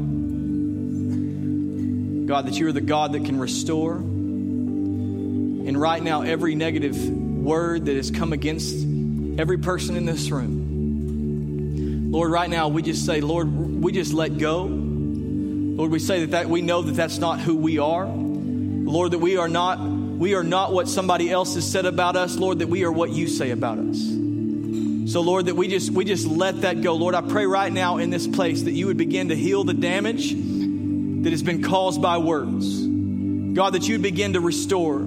God, 2.26 2.46
that 2.46 2.54
you're 2.58 2.72
the 2.72 2.80
God 2.80 3.12
that 3.12 3.24
can 3.24 3.38
restore. 3.38 3.98
And 5.66 5.81
right 5.81 6.03
now, 6.03 6.22
every 6.22 6.55
negative 6.55 7.09
word 7.09 7.87
that 7.87 7.96
has 7.96 8.11
come 8.11 8.33
against 8.33 8.74
every 9.38 9.59
person 9.59 9.96
in 9.96 10.05
this 10.05 10.31
room, 10.31 12.11
Lord, 12.12 12.31
right 12.31 12.48
now, 12.48 12.68
we 12.68 12.83
just 12.83 13.05
say, 13.05 13.20
Lord, 13.20 13.83
we 13.83 13.90
just 13.90 14.12
let 14.12 14.38
go. 14.38 14.64
Lord, 14.64 15.90
we 15.90 15.98
say 15.98 16.20
that, 16.20 16.31
that 16.31 16.48
we 16.48 16.62
know 16.62 16.83
that 16.83 16.92
that's 16.92 17.18
not 17.18 17.40
who 17.40 17.57
we 17.57 17.79
are. 17.79 18.07
Lord, 18.07 19.11
that 19.11 19.18
we 19.18 19.37
are 19.37 19.48
not 19.48 19.81
we 19.81 20.35
are 20.35 20.44
not 20.44 20.72
what 20.72 20.88
somebody 20.88 21.31
else 21.31 21.57
has 21.57 21.68
said 21.68 21.87
about 21.87 22.14
us, 22.14 22.37
Lord, 22.37 22.61
that 22.61 22.68
we 22.68 22.85
are 22.85 22.92
what 22.92 23.11
you 23.11 23.27
say 23.27 23.50
about 23.50 23.79
us. 23.79 23.98
So, 25.12 25.20
Lord, 25.20 25.46
that 25.46 25.57
we 25.57 25.66
just 25.66 25.90
we 25.90 26.05
just 26.05 26.27
let 26.27 26.61
that 26.61 26.83
go. 26.83 26.94
Lord, 26.94 27.14
I 27.14 27.20
pray 27.20 27.46
right 27.46 27.72
now 27.72 27.98
in 27.98 28.11
this 28.11 28.27
place 28.27 28.62
that 28.62 28.72
you 28.72 28.87
would 28.87 28.96
begin 28.96 29.31
to 29.31 29.37
heal 29.37 29.64
the 29.64 29.74
damage 29.74 30.33
that 30.33 31.31
has 31.31 31.42
been 31.42 31.62
caused 31.62 32.00
by 32.00 32.18
words. 32.18 32.87
God, 33.55 33.74
that 33.74 33.88
you'd 33.88 34.03
begin 34.03 34.35
to 34.35 34.40
restore, 34.40 35.00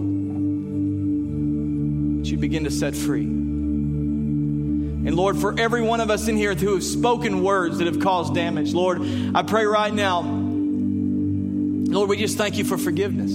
you'd 2.30 2.42
begin 2.42 2.64
to 2.66 2.72
set 2.72 2.96
free. 2.96 3.24
And 3.24 5.16
Lord, 5.16 5.38
for 5.38 5.58
every 5.58 5.82
one 5.82 6.02
of 6.02 6.10
us 6.10 6.28
in 6.28 6.36
here 6.36 6.54
who 6.54 6.74
have 6.74 6.84
spoken 6.84 7.44
words 7.44 7.78
that 7.78 7.88
have 7.88 8.00
caused 8.00 8.36
damage, 8.36 8.74
Lord, 8.74 9.02
I 9.34 9.44
pray 9.44 9.66
right 9.66 9.94
now, 9.94 10.22
Lord, 10.22 12.10
we 12.10 12.18
just 12.18 12.38
thank 12.38 12.58
you 12.58 12.66
for 12.66 12.78
forgiveness. 12.78 13.32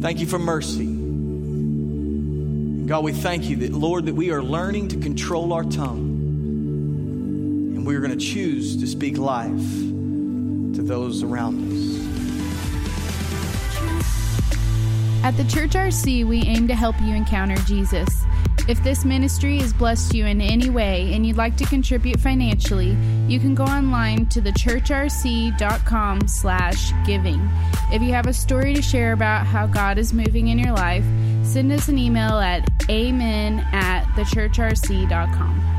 Thank 0.00 0.20
you 0.20 0.26
for 0.26 0.38
mercy. 0.38 0.86
God, 2.86 3.02
we 3.02 3.12
thank 3.12 3.44
you 3.44 3.56
that, 3.56 3.72
Lord, 3.72 4.06
that 4.06 4.14
we 4.14 4.30
are 4.30 4.42
learning 4.42 4.88
to 4.88 4.98
control 4.98 5.52
our 5.54 5.64
tongue. 5.64 6.12
And 7.74 7.86
we're 7.86 8.00
going 8.00 8.16
to 8.16 8.24
choose 8.24 8.76
to 8.76 8.86
speak 8.86 9.16
life 9.16 9.50
to 9.50 10.82
those 10.82 11.22
around 11.22 11.72
us. 11.72 11.93
At 15.24 15.38
the 15.38 15.44
Church 15.44 15.70
RC, 15.70 16.26
we 16.26 16.42
aim 16.42 16.68
to 16.68 16.74
help 16.74 17.00
you 17.00 17.14
encounter 17.14 17.56
Jesus. 17.62 18.26
If 18.68 18.84
this 18.84 19.06
ministry 19.06 19.56
has 19.56 19.72
blessed 19.72 20.12
you 20.12 20.26
in 20.26 20.42
any 20.42 20.68
way 20.68 21.14
and 21.14 21.26
you'd 21.26 21.38
like 21.38 21.56
to 21.56 21.64
contribute 21.64 22.20
financially, 22.20 22.94
you 23.26 23.40
can 23.40 23.54
go 23.54 23.64
online 23.64 24.26
to 24.26 24.42
thechurchrc.com 24.42 26.28
slash 26.28 26.92
giving. 27.06 27.40
If 27.90 28.02
you 28.02 28.12
have 28.12 28.26
a 28.26 28.34
story 28.34 28.74
to 28.74 28.82
share 28.82 29.14
about 29.14 29.46
how 29.46 29.66
God 29.66 29.96
is 29.96 30.12
moving 30.12 30.48
in 30.48 30.58
your 30.58 30.72
life, 30.72 31.06
send 31.42 31.72
us 31.72 31.88
an 31.88 31.96
email 31.96 32.38
at 32.38 32.68
amen 32.90 33.66
at 33.72 34.04
thechurchrc.com. 34.16 35.73